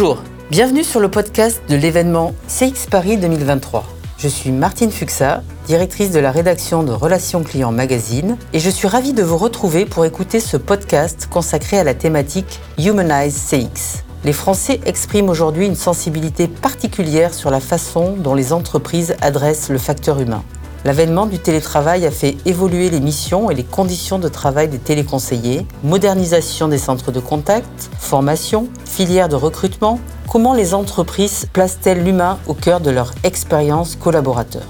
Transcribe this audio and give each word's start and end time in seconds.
Bonjour, 0.00 0.22
bienvenue 0.48 0.84
sur 0.84 1.00
le 1.00 1.10
podcast 1.10 1.60
de 1.68 1.74
l'événement 1.74 2.32
CX 2.46 2.86
Paris 2.88 3.16
2023. 3.16 3.84
Je 4.16 4.28
suis 4.28 4.52
Martine 4.52 4.92
Fuxa, 4.92 5.42
directrice 5.66 6.12
de 6.12 6.20
la 6.20 6.30
rédaction 6.30 6.84
de 6.84 6.92
Relations 6.92 7.42
Clients 7.42 7.72
Magazine, 7.72 8.36
et 8.52 8.60
je 8.60 8.70
suis 8.70 8.86
ravie 8.86 9.12
de 9.12 9.24
vous 9.24 9.36
retrouver 9.36 9.86
pour 9.86 10.04
écouter 10.04 10.38
ce 10.38 10.56
podcast 10.56 11.26
consacré 11.28 11.80
à 11.80 11.82
la 11.82 11.94
thématique 11.94 12.60
Humanize 12.78 13.50
CX. 13.50 14.04
Les 14.22 14.32
Français 14.32 14.78
expriment 14.86 15.30
aujourd'hui 15.30 15.66
une 15.66 15.74
sensibilité 15.74 16.46
particulière 16.46 17.34
sur 17.34 17.50
la 17.50 17.58
façon 17.58 18.14
dont 18.16 18.36
les 18.36 18.52
entreprises 18.52 19.16
adressent 19.20 19.68
le 19.68 19.78
facteur 19.78 20.20
humain. 20.20 20.44
L'avènement 20.84 21.26
du 21.26 21.40
télétravail 21.40 22.06
a 22.06 22.10
fait 22.12 22.36
évoluer 22.46 22.88
les 22.88 23.00
missions 23.00 23.50
et 23.50 23.54
les 23.54 23.64
conditions 23.64 24.20
de 24.20 24.28
travail 24.28 24.68
des 24.68 24.78
téléconseillers, 24.78 25.66
modernisation 25.82 26.68
des 26.68 26.78
centres 26.78 27.10
de 27.10 27.18
contact, 27.18 27.90
formation, 27.98 28.68
de 29.04 29.36
recrutement. 29.36 30.00
Comment 30.28 30.54
les 30.54 30.74
entreprises 30.74 31.46
placent-elles 31.52 32.02
l'humain 32.02 32.38
au 32.48 32.54
cœur 32.54 32.80
de 32.80 32.90
leur 32.90 33.12
expérience 33.22 33.94
collaborateur? 33.94 34.64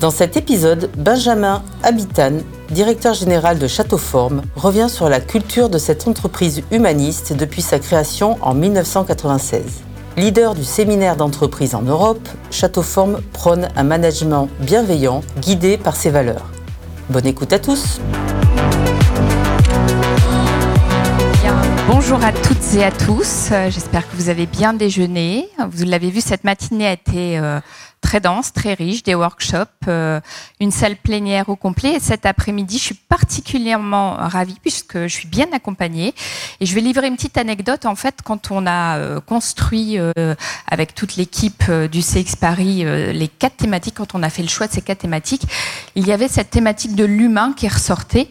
Dans 0.00 0.10
cet 0.10 0.38
épisode, 0.38 0.90
Benjamin 0.96 1.62
Habitan, 1.82 2.38
directeur 2.70 3.12
général 3.12 3.58
de 3.58 3.66
Châteauforme, 3.66 4.42
revient 4.56 4.88
sur 4.88 5.10
la 5.10 5.20
culture 5.20 5.68
de 5.68 5.76
cette 5.76 6.08
entreprise 6.08 6.62
humaniste 6.70 7.34
depuis 7.34 7.62
sa 7.62 7.78
création 7.78 8.38
en 8.40 8.54
1996. 8.54 9.62
Leader 10.16 10.54
du 10.54 10.64
séminaire 10.64 11.16
d'entreprise 11.16 11.74
en 11.74 11.82
Europe, 11.82 12.26
Châteauforme 12.50 13.20
prône 13.32 13.68
un 13.76 13.84
management 13.84 14.48
bienveillant, 14.60 15.20
guidé 15.40 15.76
par 15.76 15.94
ses 15.94 16.10
valeurs. 16.10 16.46
Bonne 17.10 17.26
écoute 17.26 17.52
à 17.52 17.58
tous. 17.58 18.00
Bonjour 21.86 22.24
à 22.24 22.32
toutes 22.32 22.74
et 22.74 22.84
à 22.84 22.90
tous. 22.90 23.50
J'espère 23.68 24.08
que 24.08 24.16
vous 24.16 24.28
avez 24.28 24.46
bien 24.46 24.72
déjeuné. 24.72 25.48
Vous 25.70 25.84
l'avez 25.84 26.10
vu, 26.10 26.20
cette 26.20 26.44
matinée 26.44 26.86
a 26.86 26.92
été 26.92 27.38
euh, 27.38 27.60
très 28.00 28.20
dense, 28.20 28.52
très 28.52 28.74
riche, 28.74 29.02
des 29.02 29.14
workshops, 29.14 29.88
euh, 29.88 30.20
une 30.60 30.70
salle 30.70 30.96
plénière 30.96 31.48
au 31.48 31.56
complet. 31.56 31.94
Et 31.94 32.00
cet 32.00 32.26
après-midi, 32.26 32.78
je 32.78 32.84
suis 32.84 32.94
particulièrement 32.94 34.14
ravie 34.14 34.58
puisque 34.60 34.98
je 34.98 35.08
suis 35.08 35.28
bien 35.28 35.46
accompagnée. 35.52 36.14
Et 36.60 36.66
je 36.66 36.74
vais 36.74 36.80
livrer 36.80 37.08
une 37.08 37.16
petite 37.16 37.38
anecdote. 37.38 37.86
En 37.86 37.94
fait, 37.94 38.20
quand 38.24 38.50
on 38.50 38.66
a 38.66 38.98
euh, 38.98 39.20
construit 39.20 39.98
euh, 39.98 40.34
avec 40.70 40.94
toute 40.94 41.16
l'équipe 41.16 41.70
du 41.90 42.00
CX 42.00 42.36
Paris 42.36 42.84
les 42.84 43.28
quatre 43.28 43.56
thématiques, 43.56 43.94
quand 43.96 44.14
on 44.14 44.22
a 44.22 44.30
fait 44.30 44.42
le 44.42 44.48
choix 44.48 44.66
de 44.66 44.72
ces 44.72 44.82
quatre 44.82 45.00
thématiques, 45.00 45.46
il 45.94 46.06
y 46.06 46.12
avait 46.12 46.28
cette 46.28 46.50
thématique 46.50 46.94
de 46.94 47.04
l'humain 47.04 47.52
qui 47.56 47.68
ressortait. 47.68 48.28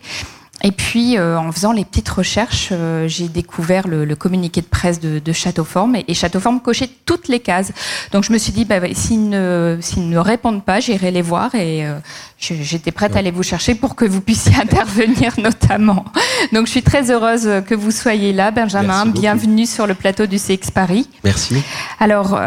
Et 0.66 0.72
puis, 0.72 1.18
euh, 1.18 1.38
en 1.38 1.52
faisant 1.52 1.74
les 1.74 1.84
petites 1.84 2.08
recherches, 2.08 2.70
euh, 2.72 3.06
j'ai 3.10 3.28
découvert 3.28 3.86
le, 3.86 4.16
communiqué 4.16 4.62
de 4.62 4.66
presse 4.66 5.02
de, 5.02 5.20
de 5.20 5.34
Châteauforme 5.34 5.98
et, 5.98 6.06
et, 6.08 6.14
Châteauforme 6.14 6.62
cochait 6.62 6.90
toutes 7.06 7.28
les 7.28 7.42
cases. 7.42 7.74
Donc, 8.14 8.24
je 8.24 8.32
me 8.32 8.38
suis 8.38 8.54
dit, 8.54 8.64
bah, 8.64 8.80
s'ils 8.94 9.28
ne, 9.28 9.78
ne, 9.98 10.18
répondent 10.18 10.64
pas, 10.64 10.80
j'irai 10.80 11.12
les 11.12 11.22
voir 11.22 11.54
et 11.54 11.86
euh, 11.86 12.00
j'étais 12.40 12.92
prête 12.92 13.18
à 13.18 13.20
aller 13.20 13.32
vous 13.32 13.44
chercher 13.44 13.76
pour 13.76 13.96
que 13.96 14.06
vous 14.06 14.22
puissiez 14.22 14.56
intervenir 14.62 15.34
notamment. 15.38 16.06
Donc, 16.54 16.68
je 16.68 16.72
suis 16.72 16.84
très 16.84 17.12
heureuse 17.12 17.50
que 17.68 17.76
vous 17.76 17.92
soyez 17.92 18.32
là, 18.32 18.52
Benjamin. 18.52 19.06
Bienvenue 19.06 19.66
sur 19.66 19.86
le 19.86 19.96
plateau 19.96 20.28
du 20.28 20.38
CX 20.38 20.72
Paris. 20.74 21.10
Merci. 21.26 21.62
Alors, 22.00 22.40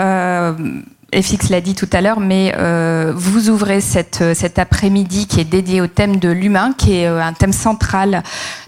FX 1.20 1.48
l'a 1.48 1.62
dit 1.62 1.74
tout 1.74 1.88
à 1.92 2.02
l'heure, 2.02 2.20
mais 2.20 2.54
euh, 2.58 3.12
vous 3.16 3.48
ouvrez 3.48 3.80
cette, 3.80 4.20
euh, 4.20 4.34
cet 4.34 4.58
après-midi 4.58 5.26
qui 5.26 5.40
est 5.40 5.44
dédié 5.44 5.80
au 5.80 5.86
thème 5.86 6.16
de 6.16 6.28
l'humain, 6.28 6.74
qui 6.76 6.96
est 6.96 7.06
euh, 7.06 7.22
un 7.22 7.32
thème 7.32 7.54
central, 7.54 8.22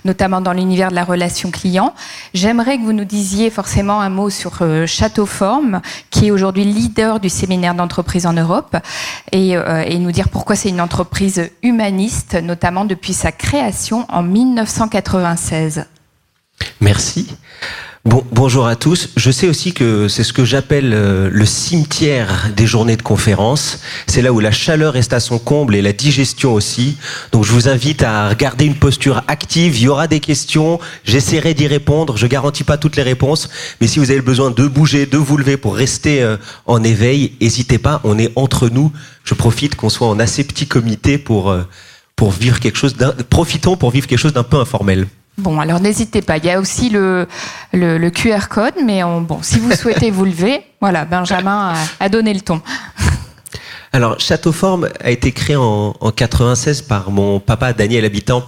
notamment 0.07 0.41
dans 0.41 0.55
l'univers 0.55 0.89
de 0.89 0.95
la 0.95 1.05
relation 1.05 1.51
client. 1.51 1.95
J'aimerais 2.33 2.79
que 2.79 2.85
vous 2.85 2.95
nous 2.95 3.05
disiez 3.05 3.51
forcément 3.51 4.01
un 4.01 4.09
mot 4.09 4.31
sur 4.31 4.63
euh, 4.63 4.87
Châteauforme, 4.87 5.83
qui 6.11 6.29
est 6.29 6.31
aujourd'hui 6.31 6.65
leader 6.65 7.21
du 7.21 7.29
séminaire 7.29 7.75
d'entreprise 7.75 8.25
en 8.25 8.33
Europe, 8.33 8.77
et, 9.33 9.51
et 9.51 9.99
nous 9.99 10.13
dire 10.13 10.29
pourquoi 10.31 10.57
c'est 10.57 10.71
une 10.71 10.81
entreprise 10.81 11.51
humaniste, 11.63 12.35
notamment 12.35 12.85
depuis 12.85 13.13
sa 13.13 13.31
création 13.31 14.07
en 14.09 14.23
1996. 14.23 15.85
Merci 16.81 17.29
bonjour 18.33 18.67
à 18.67 18.77
tous. 18.77 19.11
Je 19.17 19.31
sais 19.31 19.49
aussi 19.49 19.73
que 19.73 20.09
c'est 20.09 20.25
ce 20.25 20.33
que 20.33 20.45
j'appelle 20.45 20.93
euh, 20.95 21.29
le 21.31 21.45
cimetière 21.45 22.51
des 22.57 22.67
journées 22.67 22.97
de 22.97 23.03
conférence. 23.03 23.81
C'est 24.07 24.23
là 24.23 24.33
où 24.33 24.41
la 24.41 24.51
chaleur 24.51 24.97
est 24.97 25.13
à 25.13 25.21
son 25.21 25.39
comble 25.39 25.75
et 25.75 25.83
la 25.83 25.93
digestion 25.93 26.55
aussi. 26.55 26.97
Donc 27.33 27.45
je 27.45 27.53
vous 27.53 27.69
invite 27.69 28.03
à 28.03 28.29
regarder 28.29 28.65
une 28.65 28.77
posture 28.77 29.23
active. 29.29 29.77
Il 29.77 29.83
y 29.83 29.89
aura 29.89 30.07
des 30.07 30.21
questions. 30.21 30.79
J'essaierai 31.05 31.55
d'y 31.55 31.67
répondre. 31.67 32.17
Je 32.17 32.27
garantis 32.27 32.65
pas 32.65 32.79
toutes 32.79 32.97
les 32.97 33.03
réponses. 33.03 33.49
Mais 33.81 33.87
si 33.87 33.99
vous 33.99 34.11
avez 34.11 34.23
besoin 34.23 34.51
de 34.51 34.67
bouger, 34.67 35.07
de 35.07 35.19
vous 35.19 35.37
lever 35.37 35.57
pour 35.57 35.77
rester 35.77 36.23
euh, 36.23 36.37
en 36.67 36.83
éveil, 36.83 37.33
n'hésitez 37.41 37.79
pas. 37.79 38.01
On 38.05 38.19
est 38.19 38.33
entre 38.37 38.69
nous. 38.69 38.93
Je 39.25 39.35
profite 39.35 39.75
qu'on 39.75 39.91
soit 39.91 40.09
en 40.09 40.19
assez 40.19 40.45
petit 40.45 40.67
comité 40.67 41.19
pour, 41.19 41.51
euh, 41.51 41.63
pour 42.17 42.31
vivre 42.31 42.59
quelque 42.61 42.79
chose 42.79 42.97
d'un, 42.97 43.13
profitons 43.29 43.77
pour 43.77 43.91
vivre 43.91 44.07
quelque 44.07 44.19
chose 44.19 44.33
d'un 44.33 44.45
peu 44.45 44.57
informel. 44.57 45.07
Bon, 45.39 45.61
alors 45.61 45.81
n'hésitez 45.81 46.21
pas. 46.21 46.37
Il 46.39 46.45
y 46.45 46.51
a 46.51 46.59
aussi 46.59 46.91
le, 46.91 47.27
le, 47.73 48.11
QR 48.11 48.49
code, 48.51 48.75
mais 48.85 49.03
bon, 49.03 49.39
si 49.41 49.61
vous 49.61 49.73
souhaitez 49.73 50.11
vous 50.11 50.25
lever, 50.25 50.63
voilà, 50.81 51.05
Benjamin 51.05 51.75
a, 52.01 52.09
donné 52.09 52.35
le 52.35 52.41
ton. 52.41 52.61
Alors, 53.93 54.19
Châteauforme 54.21 54.89
a 55.01 55.11
été 55.11 55.33
créé 55.33 55.57
en, 55.57 55.95
en 55.99 56.11
96 56.11 56.83
par 56.83 57.11
mon 57.11 57.41
papa 57.41 57.73
Daniel 57.73 58.05
Habitant 58.05 58.45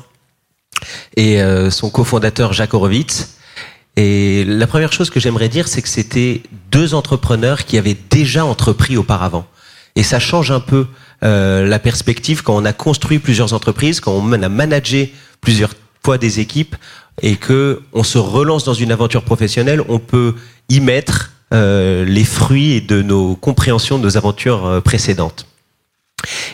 et 1.16 1.40
euh, 1.40 1.70
son 1.70 1.90
cofondateur 1.90 2.52
Jacques 2.52 2.74
Horowitz. 2.74 3.36
Et 3.96 4.44
la 4.44 4.66
première 4.66 4.92
chose 4.92 5.10
que 5.10 5.20
j'aimerais 5.20 5.48
dire, 5.48 5.68
c'est 5.68 5.82
que 5.82 5.88
c'était 5.88 6.42
deux 6.70 6.94
entrepreneurs 6.94 7.64
qui 7.64 7.78
avaient 7.78 7.96
déjà 8.10 8.44
entrepris 8.44 8.96
auparavant. 8.96 9.46
Et 9.96 10.02
ça 10.02 10.18
change 10.18 10.50
un 10.50 10.60
peu 10.60 10.86
euh, 11.22 11.66
la 11.66 11.78
perspective 11.78 12.42
quand 12.42 12.56
on 12.56 12.64
a 12.64 12.72
construit 12.72 13.18
plusieurs 13.18 13.52
entreprises, 13.52 14.00
quand 14.00 14.12
on 14.12 14.32
a 14.32 14.48
managé 14.48 15.14
plusieurs 15.40 15.74
poids 16.02 16.18
des 16.18 16.40
équipes 16.40 16.76
et 17.22 17.36
que 17.36 17.82
on 17.92 18.02
se 18.02 18.18
relance 18.18 18.64
dans 18.64 18.74
une 18.74 18.92
aventure 18.92 19.22
professionnelle, 19.22 19.82
on 19.88 19.98
peut 19.98 20.34
y 20.68 20.80
mettre 20.80 21.32
euh, 21.52 22.04
les 22.04 22.24
fruits 22.24 22.80
de 22.80 23.02
nos 23.02 23.34
compréhensions 23.34 23.98
de 23.98 24.04
nos 24.04 24.16
aventures 24.16 24.66
euh, 24.66 24.80
précédentes. 24.80 25.46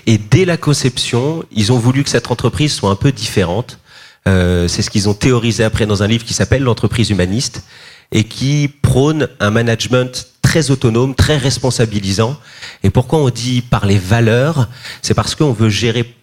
Et 0.07 0.19
dès 0.19 0.45
la 0.45 0.57
conception, 0.57 1.45
ils 1.51 1.73
ont 1.73 1.79
voulu 1.79 2.03
que 2.05 2.11
cette 2.11 2.31
entreprise 2.31 2.73
soit 2.73 2.91
un 2.91 2.97
peu 2.97 3.13
différente. 3.13 3.79
Euh, 4.27 4.69
c'est 4.69 4.83
ce 4.83 4.91
qu'ils 4.91 5.09
ont 5.09 5.15
théorisé 5.15 5.65
après 5.65 5.87
dans 5.87 6.03
un 6.03 6.07
livre 6.07 6.25
qui 6.25 6.35
s'appelle 6.35 6.63
L'entreprise 6.63 7.11
humaniste 7.11 7.65
et 8.13 8.25
qui 8.25 8.69
prône 8.69 9.29
un 9.41 9.51
management 9.51 10.29
très 10.41 10.71
autonome, 10.71 11.15
très 11.15 11.37
responsabilisant. 11.37 12.39
Et 12.83 12.91
pourquoi 12.91 13.19
on 13.19 13.31
dit 13.31 13.63
par 13.63 13.85
les 13.85 13.99
valeurs? 13.99 14.69
C'est 15.03 15.15
parce 15.15 15.35
qu'on 15.35 15.53
veut 15.53 15.69
gérer 15.69 16.15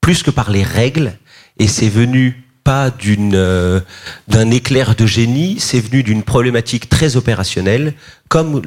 plus 0.00 0.22
que 0.22 0.30
par 0.30 0.50
les 0.50 0.64
règles. 0.64 1.16
Et 1.58 1.68
c'est 1.68 1.88
venu 1.88 2.44
pas 2.64 2.90
d'une 2.90 3.34
euh, 3.34 3.80
d'un 4.28 4.50
éclair 4.50 4.94
de 4.94 5.06
génie, 5.06 5.58
c'est 5.58 5.80
venu 5.80 6.02
d'une 6.02 6.22
problématique 6.22 6.88
très 6.88 7.16
opérationnelle, 7.16 7.94
comme 8.28 8.62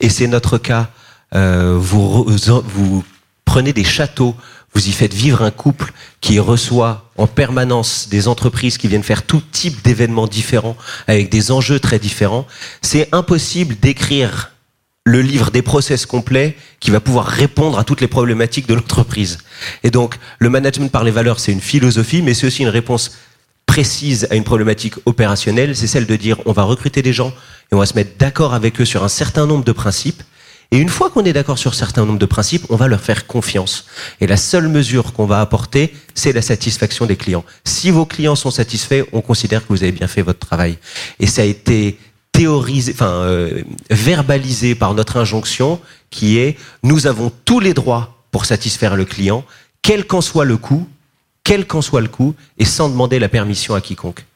et 0.00 0.08
c'est 0.08 0.26
notre 0.26 0.58
cas. 0.58 0.90
Euh, 1.34 1.76
vous 1.78 2.24
vous 2.24 3.04
prenez 3.44 3.72
des 3.72 3.84
châteaux, 3.84 4.36
vous 4.74 4.88
y 4.88 4.92
faites 4.92 5.14
vivre 5.14 5.42
un 5.42 5.50
couple 5.50 5.92
qui 6.20 6.38
reçoit 6.38 7.10
en 7.16 7.26
permanence 7.26 8.08
des 8.08 8.28
entreprises 8.28 8.78
qui 8.78 8.88
viennent 8.88 9.02
faire 9.02 9.22
tout 9.22 9.42
type 9.52 9.82
d'événements 9.82 10.26
différents 10.26 10.76
avec 11.06 11.30
des 11.30 11.50
enjeux 11.50 11.80
très 11.80 11.98
différents. 11.98 12.46
C'est 12.82 13.08
impossible 13.12 13.76
d'écrire 13.80 14.52
le 15.06 15.22
livre 15.22 15.50
des 15.52 15.62
process 15.62 16.04
complets 16.04 16.56
qui 16.80 16.90
va 16.90 17.00
pouvoir 17.00 17.26
répondre 17.26 17.78
à 17.78 17.84
toutes 17.84 18.00
les 18.00 18.08
problématiques 18.08 18.66
de 18.66 18.74
l'entreprise. 18.74 19.38
Et 19.84 19.90
donc, 19.90 20.16
le 20.40 20.50
management 20.50 20.90
par 20.90 21.04
les 21.04 21.12
valeurs, 21.12 21.38
c'est 21.38 21.52
une 21.52 21.60
philosophie, 21.60 22.22
mais 22.22 22.34
c'est 22.34 22.48
aussi 22.48 22.62
une 22.62 22.68
réponse 22.68 23.12
précise 23.76 24.26
à 24.30 24.36
une 24.36 24.44
problématique 24.44 24.94
opérationnelle. 25.04 25.76
C'est 25.76 25.86
celle 25.86 26.06
de 26.06 26.16
dire, 26.16 26.38
on 26.46 26.52
va 26.52 26.62
recruter 26.62 27.02
des 27.02 27.12
gens 27.12 27.34
et 27.70 27.74
on 27.74 27.78
va 27.78 27.84
se 27.84 27.92
mettre 27.92 28.16
d'accord 28.16 28.54
avec 28.54 28.80
eux 28.80 28.86
sur 28.86 29.04
un 29.04 29.08
certain 29.08 29.44
nombre 29.44 29.64
de 29.64 29.72
principes. 29.72 30.22
Et 30.70 30.78
une 30.78 30.88
fois 30.88 31.10
qu'on 31.10 31.26
est 31.26 31.34
d'accord 31.34 31.58
sur 31.58 31.72
un 31.72 31.74
certain 31.74 32.06
nombre 32.06 32.18
de 32.18 32.24
principes, 32.24 32.64
on 32.70 32.76
va 32.76 32.88
leur 32.88 33.02
faire 33.02 33.26
confiance. 33.26 33.84
Et 34.22 34.26
la 34.26 34.38
seule 34.38 34.68
mesure 34.68 35.12
qu'on 35.12 35.26
va 35.26 35.42
apporter, 35.42 35.94
c'est 36.14 36.32
la 36.32 36.40
satisfaction 36.40 37.04
des 37.04 37.16
clients. 37.16 37.44
Si 37.64 37.90
vos 37.90 38.06
clients 38.06 38.34
sont 38.34 38.50
satisfaits, 38.50 39.04
on 39.12 39.20
considère 39.20 39.60
que 39.60 39.68
vous 39.68 39.82
avez 39.82 39.92
bien 39.92 40.08
fait 40.08 40.22
votre 40.22 40.38
travail. 40.38 40.78
Et 41.20 41.26
ça 41.26 41.42
a 41.42 41.44
été 41.44 41.98
théorisé, 42.32 42.92
enfin 42.94 43.10
euh, 43.10 43.62
verbalisé 43.90 44.74
par 44.74 44.94
notre 44.94 45.18
injonction, 45.18 45.82
qui 46.08 46.38
est 46.38 46.56
nous 46.82 47.06
avons 47.06 47.30
tous 47.44 47.60
les 47.60 47.74
droits 47.74 48.24
pour 48.30 48.46
satisfaire 48.46 48.96
le 48.96 49.04
client, 49.04 49.44
quel 49.82 50.06
qu'en 50.06 50.22
soit 50.22 50.46
le 50.46 50.56
coût, 50.56 50.88
quel 51.46 51.64
qu'en 51.64 51.80
soit 51.80 52.00
le 52.00 52.08
coût, 52.08 52.34
et 52.58 52.64
sans 52.64 52.88
demander 52.88 53.20
la 53.20 53.28
permission 53.28 53.76
à 53.76 53.80
quiconque. 53.80 54.26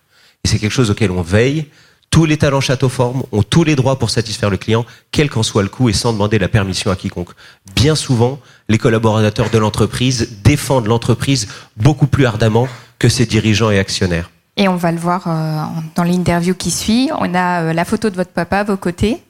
Et 0.44 0.48
c'est 0.48 0.60
quelque 0.60 0.70
chose 0.70 0.92
auquel 0.92 1.10
on 1.10 1.22
veille. 1.22 1.66
Tous 2.08 2.24
les 2.24 2.36
talents 2.36 2.60
Châteauforme 2.60 3.24
ont 3.32 3.42
tous 3.42 3.64
les 3.64 3.74
droits 3.74 3.98
pour 3.98 4.10
satisfaire 4.10 4.48
le 4.48 4.56
client, 4.56 4.86
quel 5.10 5.28
qu'en 5.28 5.42
soit 5.42 5.64
le 5.64 5.68
coût, 5.68 5.88
et 5.88 5.92
sans 5.92 6.12
demander 6.12 6.38
la 6.38 6.46
permission 6.46 6.88
à 6.88 6.94
quiconque. 6.94 7.30
Bien 7.74 7.96
souvent, 7.96 8.38
les 8.68 8.78
collaborateurs 8.78 9.50
de 9.50 9.58
l'entreprise 9.58 10.38
défendent 10.44 10.86
l'entreprise 10.86 11.48
beaucoup 11.76 12.06
plus 12.06 12.26
ardemment 12.26 12.68
que 13.00 13.08
ses 13.08 13.26
dirigeants 13.26 13.72
et 13.72 13.80
actionnaires. 13.80 14.30
Et 14.56 14.68
on 14.68 14.76
va 14.76 14.92
le 14.92 14.98
voir 14.98 15.26
euh, 15.26 15.64
dans 15.96 16.04
l'interview 16.04 16.54
qui 16.54 16.70
suit. 16.70 17.10
On 17.18 17.34
a 17.34 17.62
euh, 17.62 17.72
la 17.72 17.84
photo 17.84 18.10
de 18.10 18.14
votre 18.14 18.30
papa 18.30 18.58
à 18.58 18.64
vos 18.64 18.76
côtés. 18.76 19.20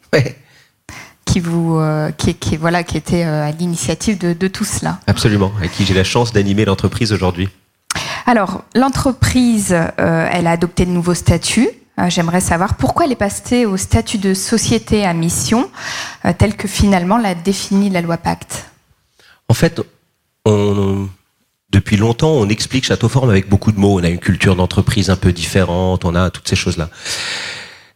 qui 1.25 1.41
vous, 1.41 1.79
euh, 1.79 2.11
qui, 2.11 2.35
qui, 2.35 2.59
voilà, 2.59 2.83
qui 2.83 2.99
était 2.99 3.23
à 3.23 3.53
l'initiative 3.53 4.19
de, 4.19 4.33
de, 4.33 4.49
tout 4.49 4.65
cela. 4.65 4.99
Absolument, 5.07 5.53
avec 5.57 5.73
qui 5.73 5.87
j'ai 5.87 5.95
la 5.95 6.03
chance 6.03 6.33
d'animer 6.33 6.65
l'entreprise 6.65 7.13
aujourd'hui. 7.13 7.49
Alors, 8.31 8.63
l'entreprise, 8.77 9.73
euh, 9.73 10.29
elle 10.31 10.47
a 10.47 10.53
adopté 10.53 10.87
de 10.87 10.93
nouveaux 10.93 11.15
statuts. 11.15 11.69
J'aimerais 12.07 12.41
savoir 12.41 12.77
pourquoi 12.77 13.05
elle 13.05 13.11
est 13.11 13.17
passée 13.17 13.67
au 13.67 13.77
statut 13.77 14.19
de 14.19 14.35
société 14.35 15.05
à 15.05 15.13
mission, 15.13 15.69
tel 16.39 16.57
que 16.57 16.69
finalement 16.69 17.19
l'a 17.19 17.35
défini 17.35 17.91
la 17.91 18.01
loi 18.01 18.17
Pacte. 18.19 18.71
En 19.49 19.55
fait, 19.55 19.83
depuis 20.47 21.97
longtemps, 21.97 22.31
on 22.31 22.49
explique 22.49 22.87
Château 22.87 23.11
avec 23.25 23.49
beaucoup 23.49 23.73
de 23.73 23.81
mots. 23.81 24.01
On 24.01 24.05
a 24.05 24.09
une 24.09 24.21
culture 24.21 24.55
d'entreprise 24.55 25.11
un 25.11 25.17
peu 25.17 25.33
différente, 25.33 26.05
on 26.05 26.15
a 26.15 26.31
toutes 26.31 26.49
ces 26.49 26.57
choses-là. 26.57 26.89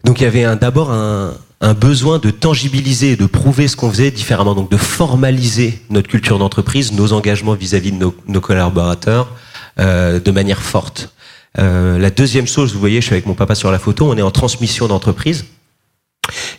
Donc 0.03 0.21
il 0.21 0.25
y 0.25 0.27
avait 0.27 0.55
d'abord 0.57 0.91
un, 0.91 1.35
besoin 1.81 2.19
de 2.19 2.31
tangibiliser, 2.31 3.17
de 3.17 3.25
prouver 3.25 3.69
ce 3.69 3.77
qu'on 3.77 3.91
faisait 3.91 4.11
différemment, 4.11 4.55
donc 4.55 4.71
de 4.71 4.77
formaliser 4.77 5.81
notre 5.89 6.09
culture 6.09 6.39
d'entreprise, 6.39 6.93
nos 6.93 7.15
engagements 7.15 7.55
vis-à-vis 7.55 7.93
de 7.93 8.11
nos 8.27 8.41
collaborateurs 8.41 9.29
euh, 9.81 10.21
de 10.21 10.31
manière 10.31 10.63
forte. 10.63 11.15
Euh, 11.59 11.99
la 11.99 12.11
deuxième 12.11 12.47
chose, 12.47 12.73
vous 12.73 12.81
voyez, 12.81 13.01
je 13.01 13.07
suis 13.07 13.15
avec 13.15 13.27
mon 13.27 13.35
papa 13.35 13.55
sur 13.55 13.71
la 13.71 13.79
photo, 13.79 14.11
on 14.11 14.17
est 14.17 14.23
en 14.23 14.31
transmission 14.31 14.89
d'entreprise. 14.89 15.45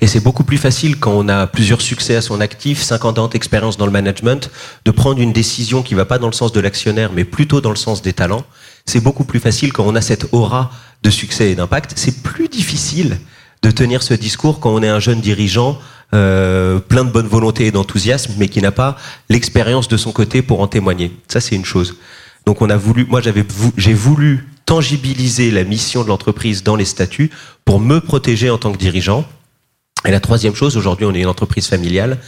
Et 0.01 0.07
c'est 0.07 0.19
beaucoup 0.19 0.43
plus 0.43 0.57
facile 0.57 0.99
quand 0.99 1.11
on 1.13 1.27
a 1.27 1.47
plusieurs 1.47 1.81
succès 1.81 2.15
à 2.15 2.21
son 2.21 2.39
actif, 2.39 2.81
50 2.81 3.17
ans 3.17 3.27
d'expérience 3.27 3.77
dans 3.77 3.85
le 3.85 3.91
management, 3.91 4.51
de 4.85 4.91
prendre 4.91 5.19
une 5.19 5.33
décision 5.33 5.81
qui 5.81 5.95
va 5.95 6.05
pas 6.05 6.19
dans 6.19 6.27
le 6.27 6.33
sens 6.33 6.51
de 6.51 6.59
l'actionnaire, 6.59 7.11
mais 7.13 7.23
plutôt 7.23 7.61
dans 7.61 7.71
le 7.71 7.75
sens 7.75 8.01
des 8.01 8.13
talents. 8.13 8.45
C'est 8.85 8.99
beaucoup 8.99 9.23
plus 9.23 9.39
facile 9.39 9.73
quand 9.73 9.85
on 9.85 9.95
a 9.95 10.01
cette 10.01 10.27
aura 10.31 10.71
de 11.01 11.09
succès 11.09 11.51
et 11.51 11.55
d'impact. 11.55 11.93
C'est 11.95 12.21
plus 12.21 12.47
difficile 12.47 13.17
de 13.63 13.71
tenir 13.71 14.03
ce 14.03 14.13
discours 14.13 14.59
quand 14.59 14.69
on 14.69 14.83
est 14.83 14.89
un 14.89 14.99
jeune 14.99 15.21
dirigeant 15.21 15.79
euh, 16.13 16.79
plein 16.79 17.03
de 17.03 17.09
bonne 17.09 17.27
volonté 17.27 17.65
et 17.65 17.71
d'enthousiasme, 17.71 18.33
mais 18.37 18.47
qui 18.47 18.61
n'a 18.61 18.71
pas 18.71 18.95
l'expérience 19.29 19.87
de 19.87 19.97
son 19.97 20.11
côté 20.11 20.41
pour 20.43 20.61
en 20.61 20.67
témoigner. 20.67 21.11
Ça, 21.27 21.41
c'est 21.41 21.55
une 21.55 21.65
chose. 21.65 21.95
Donc, 22.45 22.61
on 22.61 22.69
a 22.69 22.77
voulu, 22.77 23.05
moi, 23.05 23.21
j'avais, 23.21 23.45
j'ai 23.77 23.93
voulu 23.93 24.47
tangibiliser 24.65 25.51
la 25.51 25.63
mission 25.63 26.03
de 26.03 26.09
l'entreprise 26.09 26.63
dans 26.63 26.75
les 26.75 26.85
statuts 26.85 27.31
pour 27.65 27.79
me 27.79 27.99
protéger 27.99 28.49
en 28.49 28.57
tant 28.57 28.71
que 28.71 28.77
dirigeant 28.77 29.25
et 30.05 30.11
la 30.11 30.19
troisième 30.19 30.55
chose, 30.55 30.77
aujourd'hui, 30.77 31.05
on 31.05 31.13
est 31.13 31.21
une 31.21 31.27
entreprise 31.27 31.67
familiale, 31.67 32.19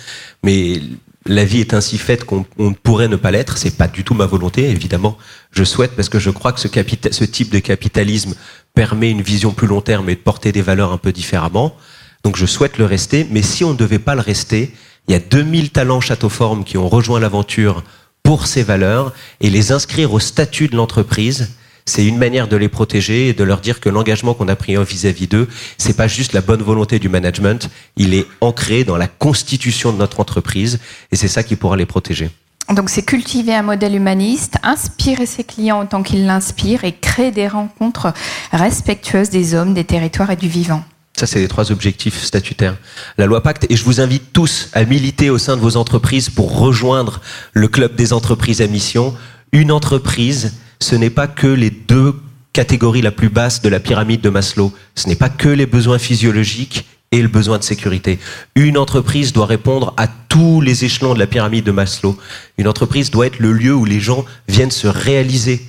mais 0.44 0.82
la 1.26 1.46
vie 1.46 1.60
est 1.60 1.74
ainsi 1.74 1.98
faite 1.98 2.24
qu'on 2.24 2.46
pourrait 2.82 3.08
ne 3.08 3.18
pas 3.18 3.32
l'être. 3.32 3.58
C'est 3.58 3.78
pas 3.78 3.88
du 3.88 4.04
tout 4.04 4.14
ma 4.14 4.26
volonté, 4.26 4.70
évidemment. 4.70 5.18
Je 5.52 5.64
souhaite 5.64 5.96
parce 5.96 6.10
que 6.10 6.20
je 6.20 6.30
crois 6.30 6.54
que 6.54 6.60
ce, 6.60 6.68
ce 6.68 7.24
type 7.24 7.52
de 7.52 7.60
capitalisme 7.60 8.34
permet 8.74 9.12
une 9.12 9.22
vision 9.22 9.52
plus 9.52 9.68
long 9.68 9.82
terme 9.82 10.10
et 10.10 10.16
de 10.16 10.20
porter 10.20 10.52
des 10.52 10.62
valeurs 10.62 10.92
un 10.92 10.98
peu 10.98 11.12
différemment. 11.12 11.76
Donc 12.24 12.36
je 12.36 12.46
souhaite 12.46 12.78
le 12.78 12.86
rester, 12.86 13.28
mais 13.30 13.42
si 13.42 13.64
on 13.64 13.74
ne 13.74 13.78
devait 13.78 14.00
pas 14.00 14.16
le 14.16 14.22
rester, 14.22 14.74
il 15.08 15.12
y 15.12 15.16
a 15.16 15.20
2000 15.20 15.70
talents 15.70 16.02
Châteauforme 16.02 16.64
qui 16.64 16.78
ont 16.78 16.90
rejoint 16.90 17.20
l'aventure 17.20 17.84
pour 18.28 18.46
ces 18.46 18.62
valeurs 18.62 19.14
et 19.40 19.50
les 19.50 19.72
inscrire 19.72 20.12
au 20.12 20.20
statut 20.20 20.68
de 20.68 20.76
l'entreprise 20.76 21.56
c'est 21.86 22.06
une 22.06 22.18
manière 22.18 22.50
de 22.50 22.58
les 22.58 22.68
protéger 22.68 23.30
et 23.30 23.34
de 23.34 23.42
leur 23.46 23.62
dire 23.62 23.80
que 23.80 23.88
l'engagement 23.88 24.34
qu'on 24.34 24.50
a 24.50 24.58
pris 24.58 24.76
vis-à-vis 24.76 25.28
d'eux, 25.28 25.48
c'est 25.78 25.96
pas 25.96 26.10
juste 26.10 26.34
la 26.34 26.42
bonne 26.42 26.62
volonté 26.62 27.00
du 27.00 27.08
management, 27.08 27.70
il 27.96 28.14
est 28.14 28.26
ancré 28.42 28.84
dans 28.84 28.98
la 28.98 29.08
constitution 29.08 29.94
de 29.94 29.98
notre 29.98 30.20
entreprise 30.20 30.80
et 31.14 31.16
c'est 31.16 31.30
ça 31.30 31.42
qui 31.42 31.56
pourra 31.56 31.78
les 31.78 31.86
protéger. 31.86 32.30
Donc 32.76 32.90
c'est 32.90 33.04
cultiver 33.04 33.56
un 33.56 33.62
modèle 33.62 33.96
humaniste, 33.96 34.58
inspirer 34.62 35.26
ses 35.26 35.46
clients 35.46 35.82
autant 35.82 36.04
qu'ils 36.04 36.26
l'inspirent 36.26 36.84
et 36.84 36.92
créer 36.92 37.32
des 37.32 37.48
rencontres 37.48 38.12
respectueuses 38.52 39.30
des 39.30 39.54
hommes, 39.54 39.74
des 39.74 39.86
territoires 39.86 40.32
et 40.32 40.36
du 40.36 40.50
vivant. 40.50 40.84
Ça, 41.20 41.26
c'est 41.26 41.40
les 41.40 41.48
trois 41.48 41.72
objectifs 41.72 42.24
statutaires. 42.24 42.78
La 43.18 43.26
loi 43.26 43.42
Pacte, 43.42 43.66
et 43.72 43.76
je 43.76 43.84
vous 43.84 44.02
invite 44.02 44.34
tous 44.34 44.70
à 44.74 44.86
militer 44.86 45.32
au 45.32 45.40
sein 45.40 45.58
de 45.58 45.62
vos 45.62 45.76
entreprises 45.76 46.30
pour 46.30 46.60
rejoindre 46.60 47.22
le 47.54 47.68
club 47.68 47.96
des 47.96 48.14
entreprises 48.14 48.62
à 48.62 48.68
mission. 48.68 49.16
Une 49.52 49.72
entreprise, 49.72 50.54
ce 50.80 50.96
n'est 50.96 51.10
pas 51.10 51.26
que 51.26 51.48
les 51.48 51.72
deux 51.72 52.14
catégories 52.54 53.02
la 53.02 53.10
plus 53.10 53.30
basse 53.30 53.64
de 53.64 53.70
la 53.70 53.80
pyramide 53.80 54.22
de 54.22 54.30
Maslow. 54.30 54.72
Ce 54.94 55.08
n'est 55.08 55.16
pas 55.16 55.30
que 55.30 55.50
les 55.50 55.66
besoins 55.66 55.98
physiologiques 55.98 56.86
et 57.12 57.24
le 57.24 57.30
besoin 57.30 57.58
de 57.58 57.64
sécurité. 57.64 58.20
Une 58.54 58.78
entreprise 58.78 59.34
doit 59.34 59.48
répondre 59.48 59.96
à 59.98 60.06
tous 60.08 60.62
les 60.62 60.86
échelons 60.86 61.16
de 61.16 61.20
la 61.20 61.26
pyramide 61.26 61.66
de 61.66 61.72
Maslow. 61.72 62.16
Une 62.60 62.68
entreprise 62.68 63.10
doit 63.10 63.26
être 63.26 63.40
le 63.40 63.54
lieu 63.54 63.74
où 63.74 63.86
les 63.86 64.00
gens 64.00 64.24
viennent 64.48 64.70
se 64.70 64.88
réaliser. 64.88 65.68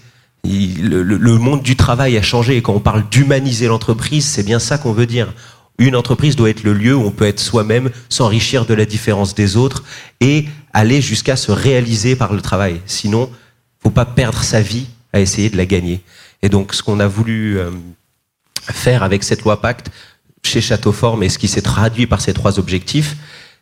Le, 0.49 1.39
monde 1.39 1.63
du 1.63 1.77
travail 1.77 2.17
a 2.17 2.23
changé 2.23 2.57
et 2.57 2.63
quand 2.63 2.73
on 2.73 2.81
parle 2.81 3.09
d'humaniser 3.11 3.67
l'entreprise, 3.67 4.25
c'est 4.25 4.43
bien 4.43 4.59
ça 4.59 4.79
qu'on 4.79 4.93
veut 4.93 5.07
dire. 5.07 5.33
Une 5.79 5.95
entreprise 5.95 6.37
doit 6.37 6.51
être 6.51 6.65
le 6.65 6.73
lieu 6.73 6.97
où 6.97 7.05
on 7.05 7.11
peut 7.11 7.27
être 7.27 7.39
soi-même, 7.39 7.91
s'enrichir 8.09 8.65
de 8.65 8.75
la 8.75 8.85
différence 8.85 9.35
des 9.35 9.57
autres 9.57 9.85
et 10.21 10.47
aller 10.73 11.01
jusqu'à 11.01 11.37
se 11.37 11.53
réaliser 11.53 12.17
par 12.17 12.33
le 12.33 12.41
travail. 12.41 12.81
Sinon, 12.87 13.31
faut 13.83 13.91
pas 13.91 14.07
perdre 14.07 14.43
sa 14.43 14.61
vie 14.61 14.87
à 15.13 15.21
essayer 15.21 15.51
de 15.51 15.57
la 15.57 15.67
gagner. 15.67 16.01
Et 16.43 16.49
donc, 16.49 16.75
ce 16.75 16.83
qu'on 16.83 17.01
a 17.01 17.07
voulu 17.07 17.59
euh, 17.59 17.71
faire 18.73 19.03
avec 19.03 19.25
cette 19.25 19.43
loi 19.43 19.61
Pacte 19.61 19.91
chez 20.43 20.61
Châteauforme 20.61 21.23
et 21.23 21.29
ce 21.29 21.39
qui 21.39 21.49
s'est 21.49 21.63
traduit 21.63 22.07
par 22.07 22.21
ces 22.21 22.33
trois 22.33 22.59
objectifs, 22.59 23.17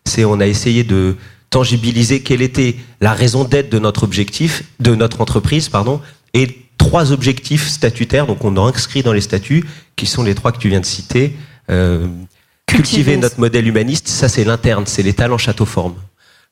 c'est 0.05 0.25
on 0.25 0.41
a 0.41 0.47
essayé 0.47 0.85
de 0.85 1.17
tangibiliser 1.51 2.23
quelle 2.23 2.43
était 2.43 2.77
la 3.01 3.13
raison 3.13 3.45
d'être 3.45 3.71
de 3.71 3.79
notre 3.79 4.05
objectif, 4.05 4.65
de 4.81 4.95
notre 4.95 5.21
entreprise, 5.21 5.69
pardon, 5.69 6.01
et 6.35 6.66
trois 6.79 7.13
objectifs 7.13 7.69
statutaires, 7.69 8.27
donc 8.27 8.45
on 8.45 8.57
a 8.57 8.61
inscrit 8.61 9.03
dans 9.03 9.13
les 9.13 9.21
statuts, 9.21 9.65
qui 9.97 10.07
sont 10.07 10.23
les 10.23 10.35
trois 10.35 10.53
que 10.53 10.59
tu 10.59 10.69
viens 10.69 10.81
de 10.81 10.87
citer. 10.87 11.37
Euh, 11.71 12.07
cultiver 12.67 13.17
notre 13.17 13.41
modèle 13.41 13.67
humaniste, 13.67 14.09
ça 14.09 14.29
c'est 14.29 14.45
l'interne, 14.45 14.85
c'est 14.87 15.03
les 15.03 15.13
talents 15.13 15.39
Châteauforme. 15.39 15.95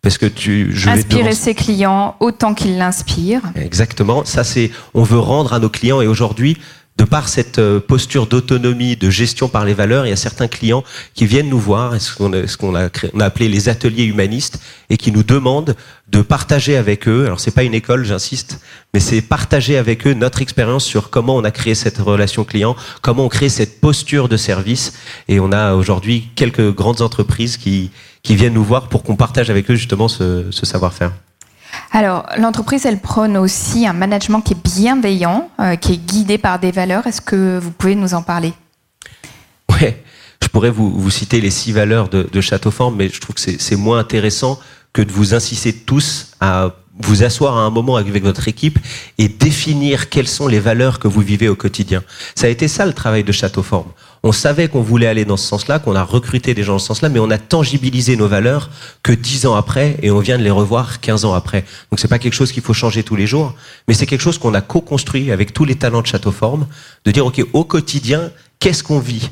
Parce 0.02 0.18
que 0.18 0.26
tu, 0.26 0.70
je 0.74 0.90
Inspirer 0.90 1.32
ses 1.32 1.54
clients 1.54 2.14
autant 2.20 2.52
qu'ils 2.52 2.76
l'inspirent. 2.76 3.40
Exactement. 3.56 4.24
Ça, 4.26 4.44
c'est, 4.44 4.70
on 4.92 5.02
veut 5.02 5.18
rendre 5.18 5.54
à 5.54 5.58
nos 5.58 5.70
clients 5.70 6.02
et 6.02 6.06
aujourd'hui, 6.06 6.58
de 6.96 7.04
par 7.04 7.28
cette 7.28 7.58
euh, 7.58 7.80
posture 7.80 8.26
d'autonomie, 8.26 8.96
de 8.96 9.10
gestion 9.10 9.48
par 9.48 9.64
les 9.64 9.74
valeurs, 9.74 10.06
il 10.06 10.10
y 10.10 10.12
a 10.12 10.16
certains 10.16 10.48
clients 10.48 10.84
qui 11.14 11.26
viennent 11.26 11.48
nous 11.48 11.58
voir, 11.58 12.00
ce 12.00 12.14
qu'on 12.56 12.74
a, 12.74 12.88
appelé 13.20 13.48
les 13.48 13.68
ateliers 13.68 14.04
humanistes, 14.04 14.60
et 14.90 14.96
qui 14.96 15.10
nous 15.10 15.22
demandent 15.22 15.74
de 16.08 16.22
partager 16.22 16.76
avec 16.76 17.08
eux. 17.08 17.24
Alors 17.24 17.40
c'est 17.40 17.50
pas 17.50 17.64
une 17.64 17.74
école, 17.74 18.04
j'insiste, 18.04 18.60
mais 18.92 19.00
c'est 19.00 19.22
partager 19.22 19.76
avec 19.76 20.06
eux 20.06 20.14
notre 20.14 20.42
expérience 20.42 20.84
sur 20.84 21.10
comment 21.10 21.36
on 21.36 21.44
a 21.44 21.50
créé 21.50 21.74
cette 21.74 21.98
relation 21.98 22.44
client, 22.44 22.76
comment 23.02 23.24
on 23.24 23.28
crée 23.28 23.48
cette 23.48 23.80
posture 23.80 24.28
de 24.28 24.36
service. 24.36 24.92
Et 25.28 25.40
on 25.40 25.50
a 25.50 25.74
aujourd'hui 25.74 26.28
quelques 26.36 26.72
grandes 26.72 27.00
entreprises 27.00 27.56
qui 27.56 27.90
qui 28.24 28.34
viennent 28.34 28.54
nous 28.54 28.64
voir 28.64 28.88
pour 28.88 29.04
qu'on 29.04 29.16
partage 29.16 29.50
avec 29.50 29.70
eux 29.70 29.76
justement 29.76 30.08
ce, 30.08 30.50
savoir-faire 30.50 31.12
alors, 31.94 32.26
l'entreprise, 32.38 32.86
elle 32.86 32.98
prône 32.98 33.36
aussi 33.36 33.86
un 33.86 33.92
management 33.92 34.40
qui 34.40 34.54
est 34.54 34.62
bienveillant, 34.62 35.48
euh, 35.60 35.76
qui 35.76 35.92
est 35.92 35.96
guidé 35.96 36.38
par 36.38 36.58
des 36.58 36.72
valeurs. 36.72 37.06
Est-ce 37.06 37.20
que 37.20 37.56
vous 37.60 37.70
pouvez 37.70 37.94
nous 37.94 38.14
en 38.14 38.22
parler? 38.22 38.52
Ouais, 39.70 40.02
je 40.42 40.48
pourrais 40.48 40.70
vous, 40.70 41.08
citer 41.10 41.40
les 41.40 41.50
six 41.50 41.70
valeurs 41.70 42.08
de, 42.08 42.28
de 42.30 42.40
Châteauforme, 42.40 42.96
mais 42.96 43.08
je 43.08 43.20
trouve 43.20 43.36
que 43.36 43.40
c'est 43.40 43.76
moins 43.76 44.00
intéressant 44.00 44.58
que 44.92 45.02
de 45.02 45.12
vous 45.12 45.34
insister 45.34 45.72
tous 45.72 46.32
à 46.40 46.74
vous 46.98 47.22
asseoir 47.22 47.56
à 47.56 47.60
un 47.60 47.70
moment 47.70 47.94
avec 47.94 48.24
votre 48.24 48.48
équipe 48.48 48.80
et 49.18 49.28
définir 49.28 50.08
quelles 50.08 50.28
sont 50.28 50.48
les 50.48 50.60
valeurs 50.60 50.98
que 50.98 51.06
vous 51.06 51.20
vivez 51.20 51.48
au 51.48 51.54
quotidien. 51.54 52.02
Ça 52.34 52.48
a 52.48 52.50
été 52.50 52.66
ça 52.66 52.86
le 52.86 52.92
travail 52.92 53.22
de 53.22 53.32
Châteauforme. 53.32 53.90
On 54.26 54.32
savait 54.32 54.68
qu'on 54.68 54.80
voulait 54.80 55.06
aller 55.06 55.26
dans 55.26 55.36
ce 55.36 55.46
sens-là, 55.46 55.78
qu'on 55.78 55.94
a 55.94 56.02
recruté 56.02 56.54
des 56.54 56.62
gens 56.62 56.72
dans 56.72 56.78
ce 56.78 56.86
sens-là, 56.86 57.10
mais 57.10 57.18
on 57.18 57.30
a 57.30 57.36
tangibilisé 57.36 58.16
nos 58.16 58.26
valeurs 58.26 58.70
que 59.02 59.12
dix 59.12 59.44
ans 59.44 59.54
après 59.54 59.98
et 60.00 60.10
on 60.10 60.18
vient 60.18 60.38
de 60.38 60.42
les 60.42 60.50
revoir 60.50 61.00
quinze 61.00 61.26
ans 61.26 61.34
après. 61.34 61.66
Donc 61.90 62.00
c'est 62.00 62.08
pas 62.08 62.18
quelque 62.18 62.32
chose 62.32 62.50
qu'il 62.50 62.62
faut 62.62 62.72
changer 62.72 63.02
tous 63.02 63.16
les 63.16 63.26
jours, 63.26 63.54
mais 63.86 63.92
c'est 63.92 64.06
quelque 64.06 64.22
chose 64.22 64.38
qu'on 64.38 64.54
a 64.54 64.62
co-construit 64.62 65.30
avec 65.30 65.52
tous 65.52 65.66
les 65.66 65.74
talents 65.74 66.00
de 66.00 66.06
Châteauforme, 66.06 66.66
de 67.04 67.10
dire 67.10 67.26
ok 67.26 67.44
au 67.52 67.64
quotidien 67.64 68.32
qu'est-ce 68.60 68.82
qu'on 68.82 68.98
vit 68.98 69.28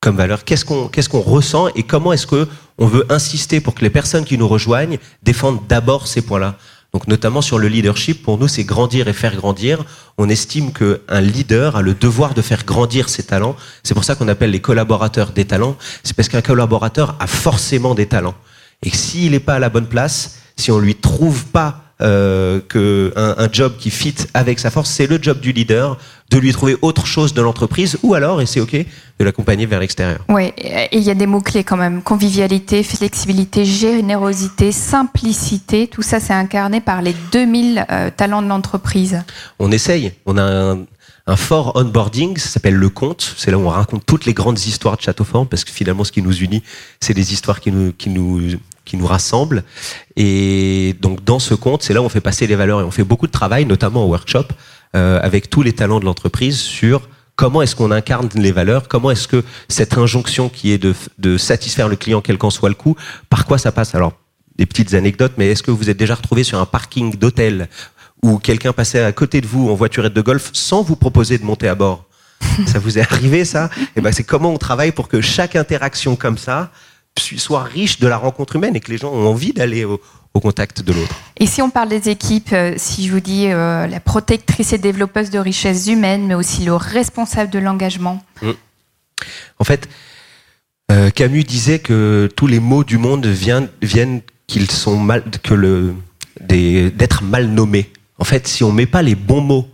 comme 0.00 0.16
valeur, 0.16 0.44
qu'est-ce 0.44 0.64
qu'on 0.64 0.88
qu'est-ce 0.88 1.10
qu'on 1.10 1.20
ressent? 1.20 1.68
Et 1.74 1.82
comment 1.82 2.14
est-ce 2.14 2.26
que 2.26 2.48
on 2.78 2.86
veut 2.86 3.04
insister 3.10 3.60
pour 3.60 3.74
que 3.74 3.82
les 3.82 3.90
personnes 3.90 4.24
qui 4.24 4.38
nous 4.38 4.48
rejoignent 4.48 4.98
défendent 5.24 5.60
d'abord 5.68 6.06
ces 6.06 6.22
points-là? 6.22 6.56
Donc 6.96 7.08
notamment 7.08 7.42
sur 7.42 7.58
le 7.58 7.68
leadership, 7.68 8.22
pour 8.22 8.38
nous, 8.38 8.48
c'est 8.48 8.64
grandir 8.64 9.06
et 9.06 9.12
faire 9.12 9.36
grandir. 9.36 9.84
On 10.16 10.30
estime 10.30 10.72
qu'un 10.72 11.20
leader 11.20 11.76
a 11.76 11.82
le 11.82 11.92
devoir 11.92 12.32
de 12.32 12.40
faire 12.40 12.64
grandir 12.64 13.10
ses 13.10 13.22
talents. 13.22 13.54
C'est 13.82 13.92
pour 13.92 14.02
ça 14.02 14.14
qu'on 14.14 14.28
appelle 14.28 14.50
les 14.50 14.62
collaborateurs 14.62 15.32
des 15.32 15.44
talents. 15.44 15.76
C'est 16.04 16.16
parce 16.16 16.30
qu'un 16.30 16.40
collaborateur 16.40 17.14
a 17.20 17.26
forcément 17.26 17.94
des 17.94 18.06
talents. 18.06 18.34
Et 18.82 18.88
s'il 18.88 19.32
n'est 19.32 19.40
pas 19.40 19.56
à 19.56 19.58
la 19.58 19.68
bonne 19.68 19.88
place, 19.88 20.38
si 20.56 20.70
on 20.70 20.78
lui 20.78 20.94
trouve 20.94 21.44
pas 21.44 21.85
euh, 22.02 22.60
que 22.68 23.12
un, 23.16 23.48
job 23.50 23.74
qui 23.78 23.90
fit 23.90 24.14
avec 24.34 24.58
sa 24.58 24.70
force, 24.70 24.90
c'est 24.90 25.06
le 25.06 25.18
job 25.20 25.40
du 25.40 25.52
leader 25.52 25.96
de 26.30 26.38
lui 26.38 26.52
trouver 26.52 26.76
autre 26.82 27.06
chose 27.06 27.32
de 27.32 27.40
l'entreprise 27.40 27.98
ou 28.02 28.14
alors, 28.14 28.42
et 28.42 28.46
c'est 28.46 28.60
ok, 28.60 28.74
de 28.74 29.24
l'accompagner 29.24 29.64
vers 29.64 29.80
l'extérieur. 29.80 30.18
Oui, 30.28 30.52
et 30.58 30.88
il 30.92 31.02
y 31.02 31.10
a 31.10 31.14
des 31.14 31.26
mots-clés 31.26 31.64
quand 31.64 31.76
même. 31.76 32.02
Convivialité, 32.02 32.82
flexibilité, 32.82 33.64
générosité, 33.64 34.72
simplicité, 34.72 35.86
tout 35.86 36.02
ça 36.02 36.20
c'est 36.20 36.34
incarné 36.34 36.80
par 36.80 37.00
les 37.00 37.14
2000 37.32 37.86
euh, 37.90 38.10
talents 38.14 38.42
de 38.42 38.48
l'entreprise. 38.48 39.22
On 39.58 39.72
essaye. 39.72 40.12
On 40.26 40.36
a 40.36 40.42
un, 40.42 40.78
un 41.26 41.36
fort 41.36 41.72
onboarding, 41.74 42.36
ça 42.36 42.48
s'appelle 42.48 42.74
le 42.74 42.88
conte. 42.88 43.34
C'est 43.36 43.50
là 43.50 43.58
où 43.58 43.62
on 43.62 43.70
raconte 43.70 44.06
toutes 44.06 44.26
les 44.26 44.34
grandes 44.34 44.60
histoires 44.60 44.96
de 44.96 45.02
Châteaufort, 45.02 45.46
parce 45.48 45.64
que 45.64 45.72
finalement, 45.72 46.04
ce 46.04 46.12
qui 46.12 46.22
nous 46.22 46.36
unit, 46.36 46.62
c'est 47.00 47.14
les 47.14 47.32
histoires 47.32 47.60
qui 47.60 47.72
nous, 47.72 47.92
qui 47.92 48.10
nous, 48.10 48.40
qui 48.86 48.96
nous 48.96 49.06
rassemblent. 49.06 49.64
Et 50.16 50.96
donc, 51.02 51.22
dans 51.22 51.38
ce 51.38 51.52
conte, 51.52 51.82
c'est 51.82 51.92
là 51.92 52.00
où 52.00 52.06
on 52.06 52.08
fait 52.08 52.22
passer 52.22 52.46
les 52.46 52.56
valeurs. 52.56 52.80
Et 52.80 52.84
on 52.84 52.90
fait 52.90 53.04
beaucoup 53.04 53.26
de 53.26 53.32
travail, 53.32 53.66
notamment 53.66 54.04
au 54.04 54.08
workshop, 54.08 54.46
euh, 54.94 55.20
avec 55.22 55.50
tous 55.50 55.60
les 55.60 55.74
talents 55.74 56.00
de 56.00 56.06
l'entreprise 56.06 56.58
sur 56.58 57.08
comment 57.34 57.60
est-ce 57.60 57.76
qu'on 57.76 57.90
incarne 57.90 58.30
les 58.34 58.52
valeurs, 58.52 58.88
comment 58.88 59.10
est-ce 59.10 59.28
que 59.28 59.44
cette 59.68 59.98
injonction 59.98 60.48
qui 60.48 60.72
est 60.72 60.78
de, 60.78 60.94
de 61.18 61.36
satisfaire 61.36 61.88
le 61.88 61.96
client, 61.96 62.22
quel 62.22 62.38
qu'en 62.38 62.48
soit 62.48 62.70
le 62.70 62.74
coût, 62.74 62.96
par 63.28 63.44
quoi 63.44 63.58
ça 63.58 63.72
passe? 63.72 63.94
Alors, 63.94 64.14
des 64.56 64.64
petites 64.64 64.94
anecdotes, 64.94 65.34
mais 65.36 65.48
est-ce 65.48 65.62
que 65.62 65.70
vous 65.70 65.90
êtes 65.90 65.98
déjà 65.98 66.14
retrouvé 66.14 66.44
sur 66.44 66.58
un 66.58 66.64
parking 66.64 67.14
d'hôtel 67.14 67.68
où 68.22 68.38
quelqu'un 68.38 68.72
passait 68.72 69.04
à 69.04 69.12
côté 69.12 69.42
de 69.42 69.46
vous 69.46 69.68
en 69.68 69.74
voiturette 69.74 70.14
de 70.14 70.22
golf 70.22 70.48
sans 70.54 70.82
vous 70.82 70.96
proposer 70.96 71.36
de 71.36 71.44
monter 71.44 71.68
à 71.68 71.74
bord? 71.74 72.06
Ça 72.66 72.78
vous 72.78 72.98
est 72.98 73.02
arrivé 73.12 73.44
ça? 73.44 73.70
Et 73.76 73.86
eh 73.96 74.00
ben 74.00 74.12
c'est 74.12 74.24
comment 74.24 74.52
on 74.52 74.58
travaille 74.58 74.92
pour 74.92 75.08
que 75.08 75.20
chaque 75.20 75.56
interaction 75.56 76.16
comme 76.16 76.38
ça 76.38 76.70
soit 77.18 77.62
riche 77.62 77.98
de 77.98 78.06
la 78.06 78.16
rencontre 78.16 78.56
humaine 78.56 78.76
et 78.76 78.80
que 78.80 78.90
les 78.90 78.98
gens 78.98 79.12
ont 79.12 79.26
envie 79.28 79.52
d'aller 79.52 79.84
au, 79.84 80.00
contact 80.34 80.82
de 80.82 80.92
l'autre. 80.92 81.16
Et 81.38 81.46
si 81.46 81.62
on 81.62 81.70
parle 81.70 81.88
des 81.88 82.10
équipes, 82.10 82.52
euh, 82.52 82.74
si 82.76 83.06
je 83.06 83.10
vous 83.10 83.20
dis 83.20 83.46
euh, 83.46 83.86
la 83.86 84.00
protectrice 84.00 84.74
et 84.74 84.76
développeuse 84.76 85.30
de 85.30 85.38
richesses 85.38 85.86
humaines, 85.86 86.26
mais 86.26 86.34
aussi 86.34 86.66
le 86.66 86.74
responsable 86.74 87.50
de 87.50 87.58
l'engagement 87.58 88.22
mmh. 88.42 88.50
En 89.58 89.64
fait, 89.64 89.88
euh, 90.92 91.08
Camus 91.08 91.44
disait 91.44 91.78
que 91.78 92.28
tous 92.36 92.46
les 92.46 92.60
maux 92.60 92.84
du 92.84 92.98
monde 92.98 93.24
viennent, 93.24 93.70
viennent 93.80 94.20
qu'ils 94.46 94.70
sont 94.70 94.98
mal, 94.98 95.24
que 95.42 95.54
le, 95.54 95.94
d'être 96.40 97.22
mal 97.22 97.46
nommés. 97.46 97.90
En 98.18 98.24
fait, 98.24 98.46
si 98.46 98.62
on 98.62 98.72
met 98.72 98.86
pas 98.86 99.02
les 99.02 99.14
bons 99.14 99.40
mots 99.40 99.68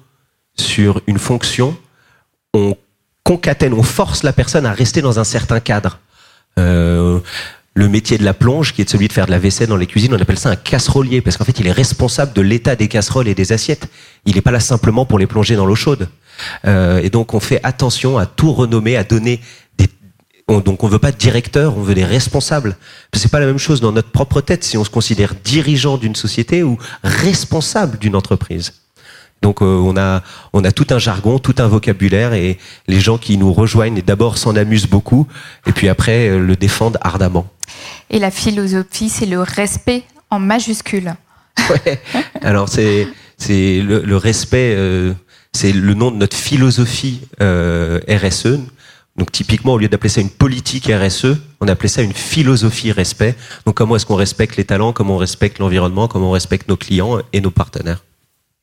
sur 0.55 1.03
une 1.07 1.19
fonction, 1.19 1.77
on 2.55 2.77
concatène, 3.25 3.75
on 3.75 3.83
force 3.83 4.23
la 4.23 4.33
personne 4.33 4.67
à 4.67 4.73
rester 4.73 5.03
dans 5.03 5.19
un 5.19 5.25
certain 5.25 5.61
cadre. 5.61 5.99
Euh, 6.59 7.21
le 7.75 7.89
métier 7.89 8.19
de 8.19 8.25
la 8.25 8.35
plonge, 8.35 8.75
qui 8.75 8.83
est 8.83 8.91
celui 8.91 9.09
de 9.09 9.13
faire 9.13 9.27
de 9.27 9.31
la 9.31 9.39
vaisselle 9.39 9.69
dans 9.69 9.77
les 9.77 9.87
cuisines, 9.87 10.13
on 10.13 10.21
appelle 10.21 10.39
ça 10.39 10.51
un 10.51 10.57
casserolier, 10.57 11.23
parce 11.23 11.39
qu'en 11.39 11.45
fait, 11.45 11.59
il 11.59 11.67
est 11.67 11.73
responsable 11.73 12.35
de 12.35 12.43
l'état 12.43 12.77
des 12.77 12.89
casseroles 12.89 13.29
et 13.29 13.35
des 13.35 13.53
assiettes. 13.53 13.89
Il 14.27 14.35
n'est 14.35 14.43
pas 14.43 14.51
là 14.51 14.61
simplement 14.61 15.07
pour 15.07 15.19
les 15.19 15.27
plonger 15.27 15.57
dans 15.57 15.65
l'eau 15.65 15.75
chaude. 15.75 16.09
Euh, 16.67 17.01
et 17.03 17.09
donc, 17.09 17.33
on 17.33 17.41
fait 17.41 17.61
attention 17.63 18.19
à 18.19 18.27
tout 18.27 18.53
renommer, 18.53 18.97
à 18.97 19.05
donner 19.05 19.41
des... 19.79 19.89
donc, 20.49 20.85
on 20.85 20.89
veut 20.89 20.99
pas 20.99 21.13
de 21.13 21.17
directeur, 21.17 21.79
on 21.79 21.83
veut 21.83 21.95
des 21.95 22.05
responsables. 22.05 22.77
C'est 23.15 23.31
pas 23.31 23.41
la 23.41 23.47
même 23.47 23.59
chose 23.59 23.81
dans 23.81 23.93
notre 23.93 24.11
propre 24.11 24.43
tête 24.43 24.65
si 24.65 24.77
on 24.77 24.85
se 24.85 24.91
considère 24.91 25.35
dirigeant 25.35 25.97
d'une 25.97 26.15
société 26.15 26.63
ou 26.63 26.77
responsable 27.03 27.99
d'une 27.99 28.17
entreprise. 28.17 28.82
Donc 29.43 29.61
euh, 29.61 29.65
on 29.65 29.97
a 29.97 30.23
on 30.53 30.65
a 30.65 30.73
tout 30.73 30.87
un 30.91 30.99
jargon, 30.99 31.39
tout 31.39 31.57
un 31.59 31.67
vocabulaire 31.67 32.33
et 32.33 32.59
les 32.87 33.01
gens 33.01 33.19
qui 33.19 33.37
nous 33.37 33.53
rejoignent 33.53 34.01
d'abord 34.01 34.39
s'en 34.39 34.57
amusent 34.57 34.87
beaucoup 34.87 35.27
et 35.67 35.73
puis 35.73 35.89
après 35.89 36.29
euh, 36.29 36.39
le 36.39 36.57
défendent 36.57 36.99
ardemment. 37.03 37.47
Et 38.09 38.19
la 38.19 38.31
philosophie, 38.31 39.09
c'est 39.09 39.27
le 39.27 39.41
respect 39.41 40.05
en 40.31 40.39
majuscule. 40.39 41.15
Ouais. 41.69 42.01
Alors 42.41 42.69
c'est 42.69 43.09
c'est 43.37 43.81
le, 43.83 44.17
respect, 44.17 44.75
euh, 44.77 45.13
c'est 45.53 45.73
le 45.73 45.95
nom 45.95 46.13
de 46.13 46.17
notre 46.17 46.37
philosophie 46.37 47.23
RSE. 47.41 48.61
Donc 49.17 49.33
typiquement, 49.33 49.75
au 49.75 49.79
lieu 49.79 49.89
d'appeler 49.89 50.09
ça 50.09 50.21
une 50.21 50.31
politique 50.31 50.87
RSE, 50.87 51.37
on 51.61 51.67
appelait 51.67 51.89
ça 51.89 52.03
une 52.03 52.15
philosophie 52.15 52.93
respect. 52.93 53.35
Donc 53.67 53.75
comment 53.75 53.97
est-ce 53.97 54.07
qu'on 54.07 54.15
respecte 54.15 54.57
les 54.57 54.65
talents, 54.65 54.93
comment 54.93 55.17
on 55.17 55.19
respecte 55.19 55.59
l'environnement, 55.59 56.07
comment 56.07 56.29
on 56.29 56.33
respecte 56.33 56.69
nos 56.69 56.77
clients 56.77 57.19
et 57.33 57.41
nos 57.41 57.51
partenaires? 57.51 58.03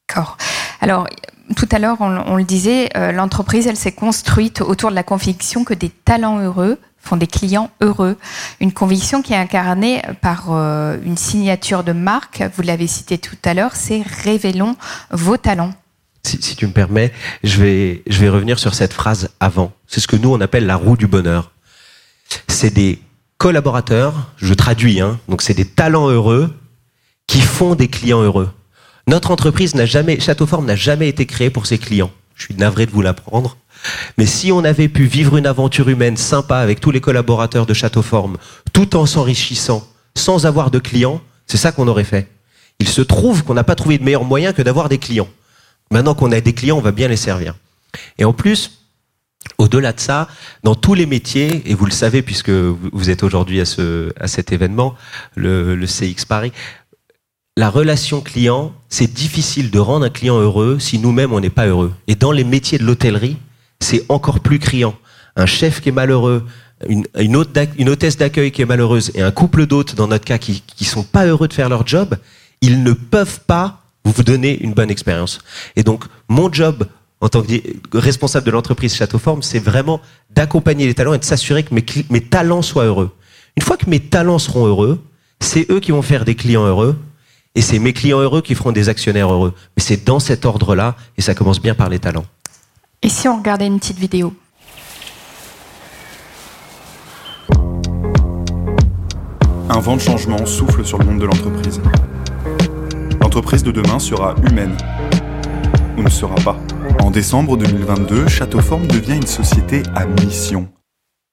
D'accord. 0.08 0.38
Alors, 0.82 1.08
tout 1.56 1.68
à 1.72 1.80
l'heure, 1.80 1.98
on, 2.00 2.36
le 2.36 2.44
disait, 2.44 2.90
euh, 2.96 3.12
l'entreprise, 3.12 3.68
elle 3.68 3.76
s'est 3.76 3.92
construite 3.92 4.62
autour 4.62 4.92
de 4.92 4.96
la 4.96 5.04
conviction 5.04 5.64
que 5.64 5.74
des 5.74 5.90
talents 5.90 6.40
heureux 6.40 6.78
font 7.02 7.18
des 7.18 7.28
clients 7.28 7.72
heureux. 7.82 8.18
Une 8.60 8.72
conviction 8.72 9.22
qui 9.22 9.34
est 9.34 9.38
incarnée 9.38 10.02
par 10.22 10.48
euh, 10.50 10.98
une 11.04 11.18
signature 11.18 11.84
de 11.84 11.92
marque, 11.92 12.44
vous 12.56 12.62
l'avez 12.62 12.88
cité 12.88 13.18
tout 13.18 13.38
à 13.44 13.54
l'heure, 13.54 13.76
c'est 13.76 14.04
révélons 14.24 14.76
vos 15.12 15.38
talents. 15.38 15.74
Si, 16.24 16.56
tu 16.56 16.68
me 16.68 16.74
permets, 16.74 17.12
je 17.44 17.62
vais, 17.62 18.04
je 18.08 18.20
vais 18.20 18.30
revenir 18.30 18.60
sur 18.60 18.76
cette 18.76 18.94
phrase 18.94 19.30
avant. 19.40 19.72
C'est 19.88 20.02
ce 20.02 20.08
que 20.08 20.18
nous, 20.18 20.32
on 20.32 20.42
appelle 20.42 20.66
la 20.66 20.76
roue 20.76 20.98
du 20.98 21.08
bonheur. 21.08 21.52
C'est 22.48 22.74
des 22.74 23.02
collaborateurs, 23.38 24.32
je 24.38 24.54
traduis, 24.54 25.00
hein, 25.00 25.18
donc 25.30 25.42
c'est 25.42 25.54
des 25.54 25.66
talents 25.66 26.10
heureux 26.10 26.54
qui 27.26 27.42
font 27.42 27.74
des 27.74 27.88
clients 27.88 28.22
heureux. 28.22 28.52
Notre 29.10 29.32
entreprise 29.32 29.74
n'a 29.74 29.88
jamais, 29.88 30.20
Châteauforme 30.20 30.68
n'a 30.68 30.76
jamais 30.76 31.10
été 31.10 31.26
créée 31.26 31.50
pour 31.50 31.66
ses 31.66 31.80
clients. 31.80 32.12
Je 32.36 32.44
suis 32.44 32.54
navré 32.54 32.86
de 32.86 32.92
vous 32.92 33.02
l'apprendre. 33.02 33.58
Mais 34.20 34.28
si 34.28 34.52
on 34.52 34.64
avait 34.64 34.88
pu 34.88 35.06
vivre 35.06 35.36
une 35.36 35.48
aventure 35.48 35.90
humaine 35.90 36.16
sympa 36.16 36.58
avec 36.58 36.80
tous 36.80 36.92
les 36.92 37.02
collaborateurs 37.02 37.66
de 37.66 37.74
Châteauforme, 37.74 38.38
tout 38.72 38.96
en 38.96 39.08
s'enrichissant, 39.08 39.84
sans 40.16 40.46
avoir 40.46 40.70
de 40.70 40.78
clients, 40.78 41.22
c'est 41.48 41.58
ça 41.58 41.72
qu'on 41.72 41.88
aurait 41.88 42.04
fait. 42.04 42.28
Il 42.78 42.88
se 42.88 43.02
trouve 43.02 43.44
qu'on 43.44 43.56
n'a 43.56 43.64
pas 43.64 43.74
trouvé 43.74 43.98
de 43.98 44.04
meilleur 44.04 44.26
moyen 44.26 44.54
que 44.54 44.62
d'avoir 44.62 44.90
des 44.90 45.00
clients. 45.00 45.30
Maintenant 45.90 46.14
qu'on 46.14 46.32
a 46.32 46.40
des 46.40 46.54
clients, 46.54 46.78
on 46.78 46.82
va 46.82 46.92
bien 46.92 47.08
les 47.08 47.18
servir. 47.18 47.56
Et 48.20 48.26
en 48.26 48.34
plus, 48.34 48.84
au-delà 49.58 49.92
de 49.92 50.00
ça, 50.00 50.28
dans 50.62 50.76
tous 50.76 50.94
les 50.94 51.08
métiers, 51.08 51.64
et 51.66 51.74
vous 51.74 51.86
le 51.86 51.92
savez 51.92 52.22
puisque 52.22 52.52
vous 52.52 53.10
êtes 53.10 53.24
aujourd'hui 53.24 53.60
à, 53.60 53.66
ce, 53.66 54.14
cet 54.26 54.52
événement, 54.52 54.94
le 55.36 55.84
CX 55.88 56.26
Paris, 56.28 56.52
la 57.60 57.70
relation 57.70 58.22
client, 58.22 58.72
c'est 58.88 59.12
difficile 59.12 59.70
de 59.70 59.80
rendre 59.80 60.06
un 60.06 60.10
client 60.10 60.40
heureux 60.40 60.80
si 60.80 60.98
nous-mêmes 60.98 61.34
on 61.34 61.42
n'est 61.42 61.50
pas 61.50 61.68
heureux. 61.68 61.92
Et 62.08 62.16
dans 62.16 62.32
les 62.32 62.46
métiers 62.46 62.78
de 62.78 62.86
l'hôtellerie, 62.86 63.36
c'est 63.82 64.06
encore 64.08 64.40
plus 64.40 64.60
criant. 64.60 64.96
Un 65.36 65.46
chef 65.46 65.82
qui 65.82 65.90
est 65.90 65.92
malheureux, 65.92 66.46
une, 66.88 67.36
hôtesse 67.36 68.16
d'accueil 68.16 68.54
qui 68.54 68.62
est 68.62 68.66
malheureuse 68.66 69.12
et 69.14 69.22
un 69.22 69.32
couple 69.32 69.66
d'hôtes, 69.66 69.94
dans 69.96 70.08
notre 70.08 70.24
cas, 70.24 70.38
qui, 70.38 70.64
qui 70.66 70.86
sont 70.86 71.04
pas 71.04 71.26
heureux 71.26 71.50
de 71.50 71.54
faire 71.54 71.68
leur 71.68 71.86
job, 71.86 72.16
ils 72.62 72.82
ne 72.82 72.94
peuvent 72.94 73.42
pas 73.42 73.84
vous 74.06 74.24
donner 74.24 74.58
une 74.64 74.72
bonne 74.72 74.90
expérience. 74.90 75.40
Et 75.76 75.84
donc, 75.84 76.06
mon 76.30 76.50
job 76.54 76.88
en 77.20 77.28
tant 77.28 77.42
que 77.42 77.98
responsable 77.98 78.46
de 78.46 78.52
l'entreprise 78.52 78.96
Châteauforme, 78.96 79.44
c'est 79.44 79.60
vraiment 79.60 80.00
d'accompagner 80.34 80.86
les 80.86 80.94
talents 80.94 81.14
et 81.14 81.20
de 81.20 81.26
s'assurer 81.26 81.64
que 81.64 81.74
mes 81.74 82.22
talents 82.22 82.62
soient 82.62 82.86
heureux. 82.86 83.12
Une 83.58 83.64
fois 83.64 83.76
que 83.76 83.90
mes 83.90 84.00
talents 84.00 84.40
seront 84.40 84.66
heureux, 84.66 85.04
c'est 85.42 85.70
eux 85.70 85.82
qui 85.82 85.92
vont 85.92 86.02
faire 86.02 86.24
des 86.24 86.36
clients 86.36 86.66
heureux 86.66 86.98
et 87.56 87.62
c'est 87.62 87.80
mes 87.80 87.94
clients 87.94 88.20
heureux 88.20 88.42
qui 88.42 88.56
feront 88.56 88.72
des 88.72 88.90
actionnaires 88.90 89.32
heureux. 89.32 89.54
Mais 89.76 89.84
c'est 89.84 90.06
dans 90.06 90.20
cet 90.20 90.46
ordre-là, 90.46 90.96
et 91.18 91.22
ça 91.22 91.34
commence 91.34 91.62
bien 91.62 91.76
par 91.76 91.90
les 91.90 92.00
talents. 92.00 92.26
Et 93.02 93.10
si 93.10 93.28
on 93.28 93.38
regardait 93.38 93.68
une 93.68 93.80
petite 93.80 93.98
vidéo 93.98 94.34
Un 99.72 99.80
vent 99.80 99.96
de 99.96 100.02
changement 100.02 100.46
souffle 100.46 100.84
sur 100.84 100.98
le 100.98 101.06
monde 101.06 101.20
de 101.20 101.26
l'entreprise. 101.26 101.80
L'entreprise 103.22 103.64
de 103.64 103.72
demain 103.72 104.00
sera 104.00 104.36
humaine. 104.50 104.76
Ou 105.98 106.02
ne 106.02 106.10
sera 106.10 106.36
pas. 106.36 106.58
En 107.02 107.12
décembre 107.12 107.56
2022, 107.56 108.28
Châteauforme 108.28 108.88
devient 108.88 109.16
une 109.16 109.28
société 109.28 109.84
à 109.96 110.06
mission. 110.06 110.68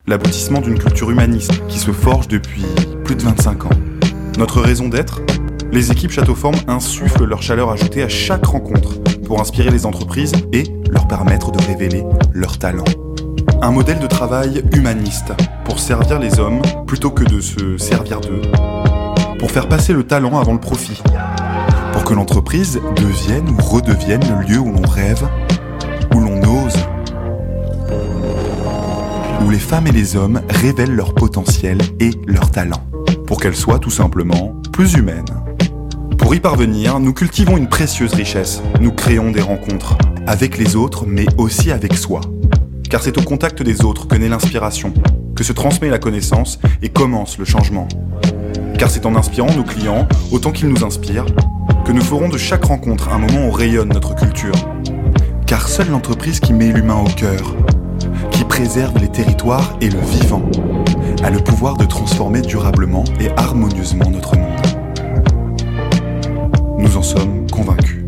L'aboutissement 0.06 0.60
d'une 0.60 0.78
culture 0.78 1.10
humaniste 1.10 1.66
qui 1.66 1.78
se 1.78 1.92
forge 1.92 2.28
depuis 2.28 2.62
plus 3.04 3.16
de 3.16 3.22
25 3.22 3.64
ans. 3.64 3.70
Notre 4.38 4.60
raison 4.60 4.88
d'être? 4.88 5.20
Les 5.76 5.92
équipes 5.92 6.10
Châteauforme 6.10 6.56
insufflent 6.68 7.26
leur 7.26 7.42
chaleur 7.42 7.70
ajoutée 7.70 8.02
à 8.02 8.08
chaque 8.08 8.46
rencontre 8.46 8.94
pour 9.26 9.42
inspirer 9.42 9.70
les 9.70 9.84
entreprises 9.84 10.32
et 10.54 10.62
leur 10.88 11.06
permettre 11.06 11.52
de 11.52 11.62
révéler 11.62 12.02
leurs 12.32 12.58
talents. 12.58 12.86
Un 13.60 13.72
modèle 13.72 13.98
de 13.98 14.06
travail 14.06 14.62
humaniste 14.72 15.34
pour 15.66 15.78
servir 15.78 16.18
les 16.18 16.40
hommes 16.40 16.62
plutôt 16.86 17.10
que 17.10 17.24
de 17.24 17.42
se 17.42 17.76
servir 17.76 18.22
d'eux. 18.22 18.40
Pour 19.38 19.50
faire 19.50 19.68
passer 19.68 19.92
le 19.92 20.04
talent 20.04 20.40
avant 20.40 20.54
le 20.54 20.60
profit. 20.60 21.02
Pour 21.92 22.04
que 22.04 22.14
l'entreprise 22.14 22.80
devienne 22.96 23.50
ou 23.50 23.62
redevienne 23.62 24.24
le 24.30 24.46
lieu 24.46 24.58
où 24.58 24.72
l'on 24.72 24.88
rêve, 24.88 25.28
où 26.14 26.20
l'on 26.20 26.40
ose. 26.42 26.76
Où 29.44 29.50
les 29.50 29.58
femmes 29.58 29.88
et 29.88 29.92
les 29.92 30.16
hommes 30.16 30.40
révèlent 30.48 30.96
leur 30.96 31.14
potentiel 31.14 31.76
et 32.00 32.12
leur 32.26 32.50
talent. 32.50 32.82
Pour 33.26 33.38
qu'elles 33.38 33.54
soient 33.54 33.78
tout 33.78 33.90
simplement 33.90 34.58
plus 34.72 34.94
humaines. 34.94 35.45
Pour 36.26 36.34
y 36.34 36.40
parvenir, 36.40 36.98
nous 36.98 37.12
cultivons 37.12 37.56
une 37.56 37.68
précieuse 37.68 38.12
richesse. 38.12 38.60
Nous 38.80 38.90
créons 38.90 39.30
des 39.30 39.40
rencontres, 39.40 39.96
avec 40.26 40.58
les 40.58 40.74
autres, 40.74 41.06
mais 41.06 41.24
aussi 41.38 41.70
avec 41.70 41.94
soi. 41.94 42.20
Car 42.90 43.00
c'est 43.00 43.16
au 43.16 43.22
contact 43.22 43.62
des 43.62 43.84
autres 43.84 44.08
que 44.08 44.16
naît 44.16 44.28
l'inspiration, 44.28 44.92
que 45.36 45.44
se 45.44 45.52
transmet 45.52 45.88
la 45.88 46.00
connaissance 46.00 46.58
et 46.82 46.88
commence 46.88 47.38
le 47.38 47.44
changement. 47.44 47.86
Car 48.76 48.90
c'est 48.90 49.06
en 49.06 49.14
inspirant 49.14 49.54
nos 49.54 49.62
clients, 49.62 50.08
autant 50.32 50.50
qu'ils 50.50 50.66
nous 50.68 50.84
inspirent, 50.84 51.26
que 51.84 51.92
nous 51.92 52.02
ferons 52.02 52.28
de 52.28 52.38
chaque 52.38 52.64
rencontre 52.64 53.12
un 53.12 53.18
moment 53.18 53.46
où 53.46 53.52
rayonne 53.52 53.90
notre 53.90 54.16
culture. 54.16 54.56
Car 55.46 55.68
seule 55.68 55.90
l'entreprise 55.90 56.40
qui 56.40 56.52
met 56.52 56.72
l'humain 56.72 57.04
au 57.06 57.08
cœur, 57.08 57.54
qui 58.32 58.42
préserve 58.42 58.98
les 58.98 59.12
territoires 59.12 59.76
et 59.80 59.90
le 59.90 60.00
vivant, 60.00 60.42
a 61.22 61.30
le 61.30 61.38
pouvoir 61.38 61.76
de 61.76 61.84
transformer 61.84 62.40
durablement 62.40 63.04
et 63.20 63.28
harmonieusement 63.36 64.10
notre 64.10 64.36
monde. 64.36 64.45
Nous 66.78 66.96
en 66.96 67.02
sommes 67.02 67.50
convaincus. 67.50 68.04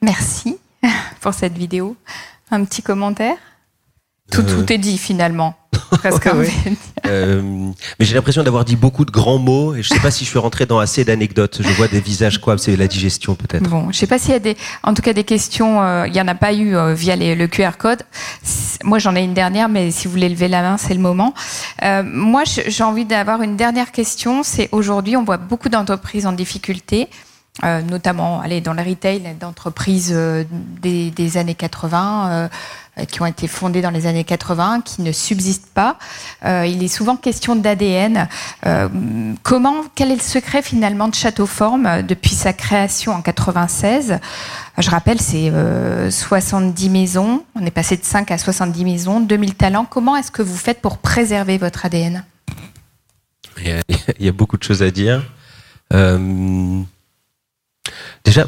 Merci 0.00 0.58
pour 1.20 1.34
cette 1.34 1.56
vidéo. 1.56 1.96
Un 2.50 2.64
petit 2.64 2.82
commentaire? 2.82 3.36
Euh. 4.34 4.42
Tout, 4.42 4.72
est 4.72 4.78
dit 4.78 4.98
finalement. 4.98 5.54
Euh, 7.08 7.42
mais 7.98 8.04
j'ai 8.06 8.14
l'impression 8.14 8.42
d'avoir 8.42 8.64
dit 8.64 8.76
beaucoup 8.76 9.04
de 9.04 9.10
grands 9.10 9.38
mots 9.38 9.74
et 9.74 9.82
je 9.82 9.88
sais 9.88 10.00
pas 10.00 10.10
si 10.10 10.24
je 10.24 10.30
suis 10.30 10.38
rentré 10.38 10.66
dans 10.66 10.78
assez 10.78 11.04
d'anecdotes. 11.04 11.60
Je 11.62 11.68
vois 11.74 11.88
des 11.88 12.00
visages 12.00 12.38
quoi, 12.38 12.58
c'est 12.58 12.76
la 12.76 12.86
digestion 12.88 13.34
peut-être. 13.34 13.68
Bon, 13.68 13.90
je 13.92 13.96
sais 13.96 14.06
pas 14.06 14.18
s'il 14.18 14.32
y 14.32 14.36
a 14.36 14.38
des, 14.40 14.56
en 14.82 14.94
tout 14.94 15.02
cas 15.02 15.12
des 15.12 15.24
questions. 15.24 15.82
euh, 15.82 16.06
Il 16.08 16.14
y 16.14 16.20
en 16.20 16.28
a 16.28 16.34
pas 16.34 16.52
eu 16.52 16.76
euh, 16.76 16.94
via 16.94 17.16
le 17.16 17.46
QR 17.46 17.72
code. 17.78 18.02
Moi, 18.84 18.98
j'en 18.98 19.14
ai 19.16 19.22
une 19.22 19.34
dernière, 19.34 19.68
mais 19.68 19.90
si 19.90 20.06
vous 20.06 20.12
voulez 20.12 20.28
lever 20.28 20.48
la 20.48 20.62
main, 20.62 20.76
c'est 20.76 20.94
le 20.94 21.00
moment. 21.00 21.34
Euh, 21.82 22.02
moi, 22.04 22.42
j'ai 22.44 22.84
envie 22.84 23.04
d'avoir 23.04 23.42
une 23.42 23.56
dernière 23.56 23.92
question. 23.92 24.42
C'est 24.42 24.68
aujourd'hui, 24.72 25.16
on 25.16 25.24
voit 25.24 25.38
beaucoup 25.38 25.68
d'entreprises 25.68 26.26
en 26.26 26.32
difficulté. 26.32 27.08
euh, 27.64 27.80
notamment 27.82 28.40
allez, 28.40 28.60
dans 28.60 28.74
le 28.74 28.82
retail, 28.82 29.22
d'entreprises 29.40 30.12
euh, 30.14 30.44
des, 30.82 31.10
des 31.10 31.36
années 31.38 31.54
80, 31.54 32.28
euh, 32.28 32.30
euh, 32.30 32.48
qui 33.04 33.20
ont 33.20 33.26
été 33.26 33.46
fondées 33.46 33.82
dans 33.82 33.90
les 33.90 34.06
années 34.06 34.24
80, 34.24 34.80
qui 34.82 35.02
ne 35.02 35.12
subsistent 35.12 35.68
pas. 35.74 35.98
Euh, 36.44 36.66
il 36.66 36.82
est 36.82 36.88
souvent 36.88 37.16
question 37.16 37.54
d'ADN. 37.54 38.28
Euh, 38.64 38.88
comment, 39.42 39.84
quel 39.94 40.10
est 40.10 40.16
le 40.16 40.20
secret 40.20 40.62
finalement 40.62 41.08
de 41.08 41.14
Château 41.14 41.46
Forme 41.46 41.86
euh, 41.86 42.02
depuis 42.02 42.34
sa 42.34 42.52
création 42.54 43.12
en 43.12 43.20
96 43.20 44.18
Je 44.78 44.90
rappelle, 44.90 45.20
c'est 45.20 45.50
euh, 45.50 46.10
70 46.10 46.88
maisons. 46.88 47.44
On 47.54 47.66
est 47.66 47.70
passé 47.70 47.96
de 47.96 48.04
5 48.04 48.30
à 48.30 48.38
70 48.38 48.84
maisons, 48.84 49.20
2000 49.20 49.54
talents. 49.54 49.84
Comment 49.84 50.16
est-ce 50.16 50.30
que 50.30 50.42
vous 50.42 50.56
faites 50.56 50.80
pour 50.80 50.98
préserver 50.98 51.58
votre 51.58 51.84
ADN 51.84 52.24
Il 53.64 54.24
y, 54.24 54.28
a, 54.28 54.32
beaucoup 54.32 54.56
de 54.56 54.62
choses 54.62 54.82
à 54.82 54.90
dire. 54.90 55.22
Euh, 55.92 56.82
déjà, 58.24 58.46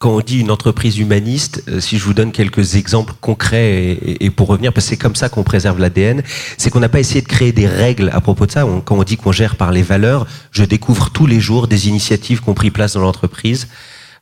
quand 0.00 0.16
on 0.16 0.20
dit 0.20 0.40
une 0.40 0.50
entreprise 0.50 0.98
humaniste, 0.98 1.62
euh, 1.68 1.78
si 1.78 1.98
je 1.98 2.04
vous 2.04 2.14
donne 2.14 2.32
quelques 2.32 2.76
exemples 2.76 3.12
concrets 3.20 3.98
et, 4.02 4.30
pour 4.30 4.48
revenir, 4.48 4.72
parce 4.72 4.86
que 4.86 4.90
c'est 4.90 4.96
comme 4.96 5.14
ça 5.14 5.28
qu'on 5.28 5.42
préserve 5.42 5.78
l'ADN, 5.78 6.22
c'est 6.56 6.70
qu'on 6.70 6.80
n'a 6.80 6.88
pas 6.88 7.00
essayé 7.00 7.20
de 7.20 7.28
créer 7.28 7.52
des 7.52 7.66
règles 7.66 8.10
à 8.14 8.22
propos 8.22 8.46
de 8.46 8.50
ça. 8.50 8.66
Quand 8.86 8.96
on 8.96 9.02
dit 9.02 9.18
qu'on 9.18 9.30
gère 9.30 9.56
par 9.56 9.72
les 9.72 9.82
valeurs, 9.82 10.26
je 10.52 10.64
découvre 10.64 11.10
tous 11.10 11.26
les 11.26 11.38
jours 11.38 11.68
des 11.68 11.88
initiatives 11.88 12.40
qui 12.40 12.48
ont 12.48 12.54
pris 12.54 12.70
place 12.70 12.94
dans 12.94 13.02
l'entreprise. 13.02 13.68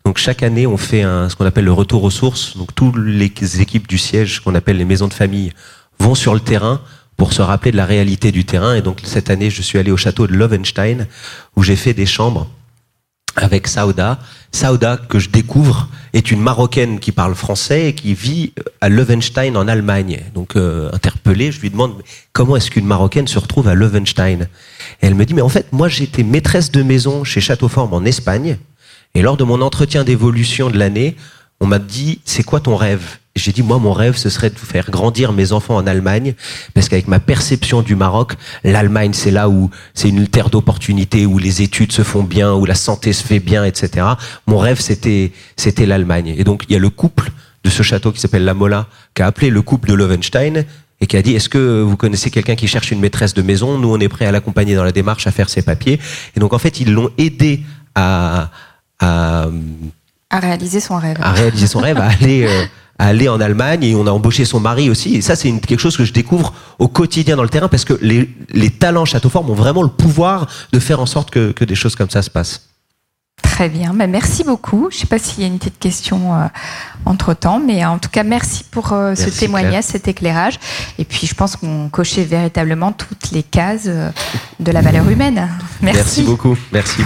Donc 0.04 0.18
chaque 0.18 0.42
année, 0.42 0.66
on 0.66 0.76
fait 0.76 1.02
ce 1.02 1.36
qu'on 1.36 1.46
appelle 1.46 1.66
le 1.66 1.72
retour 1.72 2.02
aux 2.02 2.10
sources. 2.10 2.56
Donc 2.56 2.74
toutes 2.74 2.96
les 2.96 3.30
équipes 3.60 3.86
du 3.86 3.98
siège, 3.98 4.40
qu'on 4.40 4.56
appelle 4.56 4.78
les 4.78 4.84
maisons 4.84 5.06
de 5.06 5.14
famille, 5.14 5.52
vont 6.00 6.16
sur 6.16 6.34
le 6.34 6.40
terrain 6.40 6.80
pour 7.16 7.32
se 7.32 7.40
rappeler 7.40 7.70
de 7.70 7.76
la 7.76 7.86
réalité 7.86 8.32
du 8.32 8.44
terrain. 8.44 8.74
Et 8.74 8.82
donc 8.82 9.00
cette 9.04 9.30
année, 9.30 9.48
je 9.48 9.62
suis 9.62 9.78
allé 9.78 9.92
au 9.92 9.96
château 9.96 10.26
de 10.26 10.32
Lovenstein 10.32 11.06
où 11.54 11.62
j'ai 11.62 11.76
fait 11.76 11.94
des 11.94 12.06
chambres 12.06 12.48
avec 13.36 13.68
Sauda. 13.68 14.18
Sauda, 14.52 14.96
que 14.96 15.18
je 15.18 15.28
découvre, 15.30 15.88
est 16.12 16.30
une 16.30 16.40
Marocaine 16.40 16.98
qui 16.98 17.12
parle 17.12 17.34
français 17.34 17.88
et 17.88 17.94
qui 17.94 18.14
vit 18.14 18.52
à 18.80 18.88
Lovenstein 18.88 19.56
en 19.56 19.68
Allemagne. 19.68 20.20
Donc 20.34 20.56
euh, 20.56 20.90
interpellé, 20.92 21.52
je 21.52 21.60
lui 21.60 21.70
demande 21.70 22.02
comment 22.32 22.56
est-ce 22.56 22.70
qu'une 22.70 22.86
Marocaine 22.86 23.28
se 23.28 23.38
retrouve 23.38 23.68
à 23.68 23.74
Lovenstein 23.74 24.42
Et 24.42 25.06
elle 25.06 25.14
me 25.14 25.24
dit 25.24 25.34
mais 25.34 25.42
en 25.42 25.48
fait 25.48 25.72
moi 25.72 25.88
j'étais 25.88 26.22
maîtresse 26.22 26.70
de 26.70 26.82
maison 26.82 27.24
chez 27.24 27.40
Château 27.40 27.68
Forme 27.68 27.92
en 27.92 28.04
Espagne 28.04 28.56
et 29.14 29.22
lors 29.22 29.36
de 29.36 29.44
mon 29.44 29.60
entretien 29.60 30.04
d'évolution 30.04 30.70
de 30.70 30.78
l'année, 30.78 31.16
on 31.60 31.66
m'a 31.66 31.78
dit 31.78 32.20
c'est 32.24 32.42
quoi 32.42 32.60
ton 32.60 32.76
rêve? 32.76 33.18
J'ai 33.38 33.52
dit 33.52 33.62
moi 33.62 33.78
mon 33.78 33.92
rêve 33.92 34.16
ce 34.16 34.28
serait 34.30 34.50
de 34.50 34.58
faire 34.58 34.90
grandir 34.90 35.32
mes 35.32 35.52
enfants 35.52 35.76
en 35.76 35.86
Allemagne 35.86 36.34
parce 36.74 36.88
qu'avec 36.88 37.08
ma 37.08 37.20
perception 37.20 37.82
du 37.82 37.96
Maroc, 37.96 38.34
l'Allemagne 38.64 39.12
c'est 39.14 39.30
là 39.30 39.48
où 39.48 39.70
c'est 39.94 40.08
une 40.08 40.26
terre 40.26 40.50
d'opportunités 40.50 41.24
où 41.26 41.38
les 41.38 41.62
études 41.62 41.92
se 41.92 42.02
font 42.02 42.22
bien, 42.22 42.52
où 42.52 42.66
la 42.66 42.74
santé 42.74 43.12
se 43.12 43.24
fait 43.24 43.40
bien, 43.40 43.64
etc. 43.64 44.06
Mon 44.46 44.58
rêve 44.58 44.80
c'était 44.80 45.32
c'était 45.56 45.86
l'Allemagne. 45.86 46.34
Et 46.36 46.44
donc 46.44 46.64
il 46.68 46.72
y 46.72 46.76
a 46.76 46.80
le 46.80 46.90
couple 46.90 47.30
de 47.64 47.70
ce 47.70 47.82
château 47.82 48.12
qui 48.12 48.20
s'appelle 48.20 48.44
La 48.44 48.54
Mola 48.54 48.86
qui 49.14 49.22
a 49.22 49.26
appelé 49.26 49.50
le 49.50 49.62
couple 49.62 49.88
de 49.88 49.94
Lovenstein 49.94 50.64
et 51.00 51.06
qui 51.06 51.16
a 51.16 51.22
dit 51.22 51.34
est-ce 51.34 51.48
que 51.48 51.80
vous 51.82 51.96
connaissez 51.96 52.30
quelqu'un 52.30 52.56
qui 52.56 52.66
cherche 52.66 52.90
une 52.90 53.00
maîtresse 53.00 53.34
de 53.34 53.42
maison? 53.42 53.78
Nous 53.78 53.92
on 53.92 54.00
est 54.00 54.08
prêt 54.08 54.26
à 54.26 54.32
l'accompagner 54.32 54.74
dans 54.74 54.84
la 54.84 54.92
démarche 54.92 55.26
à 55.26 55.30
faire 55.30 55.48
ses 55.48 55.62
papiers. 55.62 56.00
Et 56.36 56.40
donc 56.40 56.52
en 56.52 56.58
fait 56.58 56.80
ils 56.80 56.92
l'ont 56.92 57.10
aidé 57.18 57.62
à 57.94 58.50
à, 59.00 59.46
à 60.30 60.40
réaliser 60.40 60.80
son 60.80 60.96
rêve 60.96 61.16
à 61.20 61.32
réaliser 61.32 61.66
son 61.66 61.80
rêve, 61.80 61.98
à 61.98 62.08
aller, 62.08 62.44
euh, 62.44 62.64
à 62.98 63.06
aller 63.06 63.28
en 63.28 63.40
Allemagne 63.40 63.84
et 63.84 63.94
on 63.94 64.06
a 64.06 64.10
embauché 64.10 64.44
son 64.44 64.60
mari 64.60 64.90
aussi. 64.90 65.14
Et 65.16 65.20
ça, 65.20 65.36
c'est 65.36 65.50
quelque 65.60 65.80
chose 65.80 65.96
que 65.96 66.04
je 66.04 66.12
découvre 66.12 66.52
au 66.78 66.88
quotidien 66.88 67.36
dans 67.36 67.42
le 67.44 67.48
terrain 67.48 67.68
parce 67.68 67.84
que 67.84 67.94
les, 68.02 68.28
les 68.50 68.70
talents 68.70 69.04
Château 69.04 69.28
Forme 69.28 69.50
ont 69.50 69.54
vraiment 69.54 69.82
le 69.82 69.88
pouvoir 69.88 70.48
de 70.72 70.78
faire 70.80 71.00
en 71.00 71.06
sorte 71.06 71.30
que, 71.30 71.52
que 71.52 71.64
des 71.64 71.74
choses 71.76 71.94
comme 71.94 72.10
ça 72.10 72.22
se 72.22 72.30
passent. 72.30 72.64
Très 73.40 73.68
bien, 73.68 73.92
Ben, 73.94 74.10
merci 74.10 74.42
beaucoup. 74.44 74.88
Je 74.90 74.96
ne 74.96 75.00
sais 75.00 75.06
pas 75.06 75.18
s'il 75.18 75.42
y 75.42 75.44
a 75.44 75.46
une 75.48 75.58
petite 75.58 75.78
question 75.78 76.34
euh, 76.34 76.46
entre-temps, 77.06 77.60
mais 77.64 77.84
en 77.84 77.98
tout 77.98 78.08
cas, 78.08 78.22
merci 78.24 78.64
pour 78.70 78.92
euh, 78.92 79.14
ce 79.14 79.22
Merci, 79.22 79.38
témoignage, 79.38 79.70
Claire. 79.70 79.84
cet 79.84 80.08
éclairage. 80.08 80.58
Et 80.98 81.04
puis, 81.04 81.26
je 81.26 81.34
pense 81.34 81.56
qu'on 81.56 81.88
cochait 81.88 82.24
véritablement 82.24 82.92
toutes 82.92 83.30
les 83.32 83.42
cases 83.44 83.84
euh, 83.86 84.10
de 84.60 84.72
la 84.72 84.80
valeur 84.80 85.08
humaine. 85.08 85.48
Merci. 85.82 86.22
beaucoup. 86.22 86.56
Merci. 86.72 87.02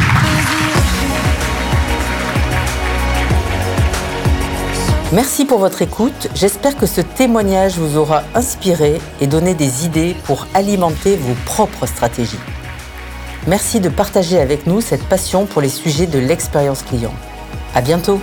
Merci 5.12 5.44
pour 5.44 5.58
votre 5.58 5.82
écoute. 5.82 6.28
J'espère 6.34 6.74
que 6.74 6.86
ce 6.86 7.02
témoignage 7.02 7.76
vous 7.76 7.98
aura 7.98 8.22
inspiré 8.34 8.98
et 9.20 9.26
donné 9.26 9.52
des 9.52 9.84
idées 9.84 10.16
pour 10.24 10.46
alimenter 10.54 11.16
vos 11.16 11.34
propres 11.44 11.84
stratégies. 11.84 12.40
Merci 13.46 13.80
de 13.80 13.90
partager 13.90 14.40
avec 14.40 14.66
nous 14.66 14.80
cette 14.80 15.04
passion 15.04 15.44
pour 15.44 15.60
les 15.60 15.68
sujets 15.68 16.06
de 16.06 16.18
l'expérience 16.18 16.82
client. 16.82 17.12
À 17.74 17.82
bientôt! 17.82 18.20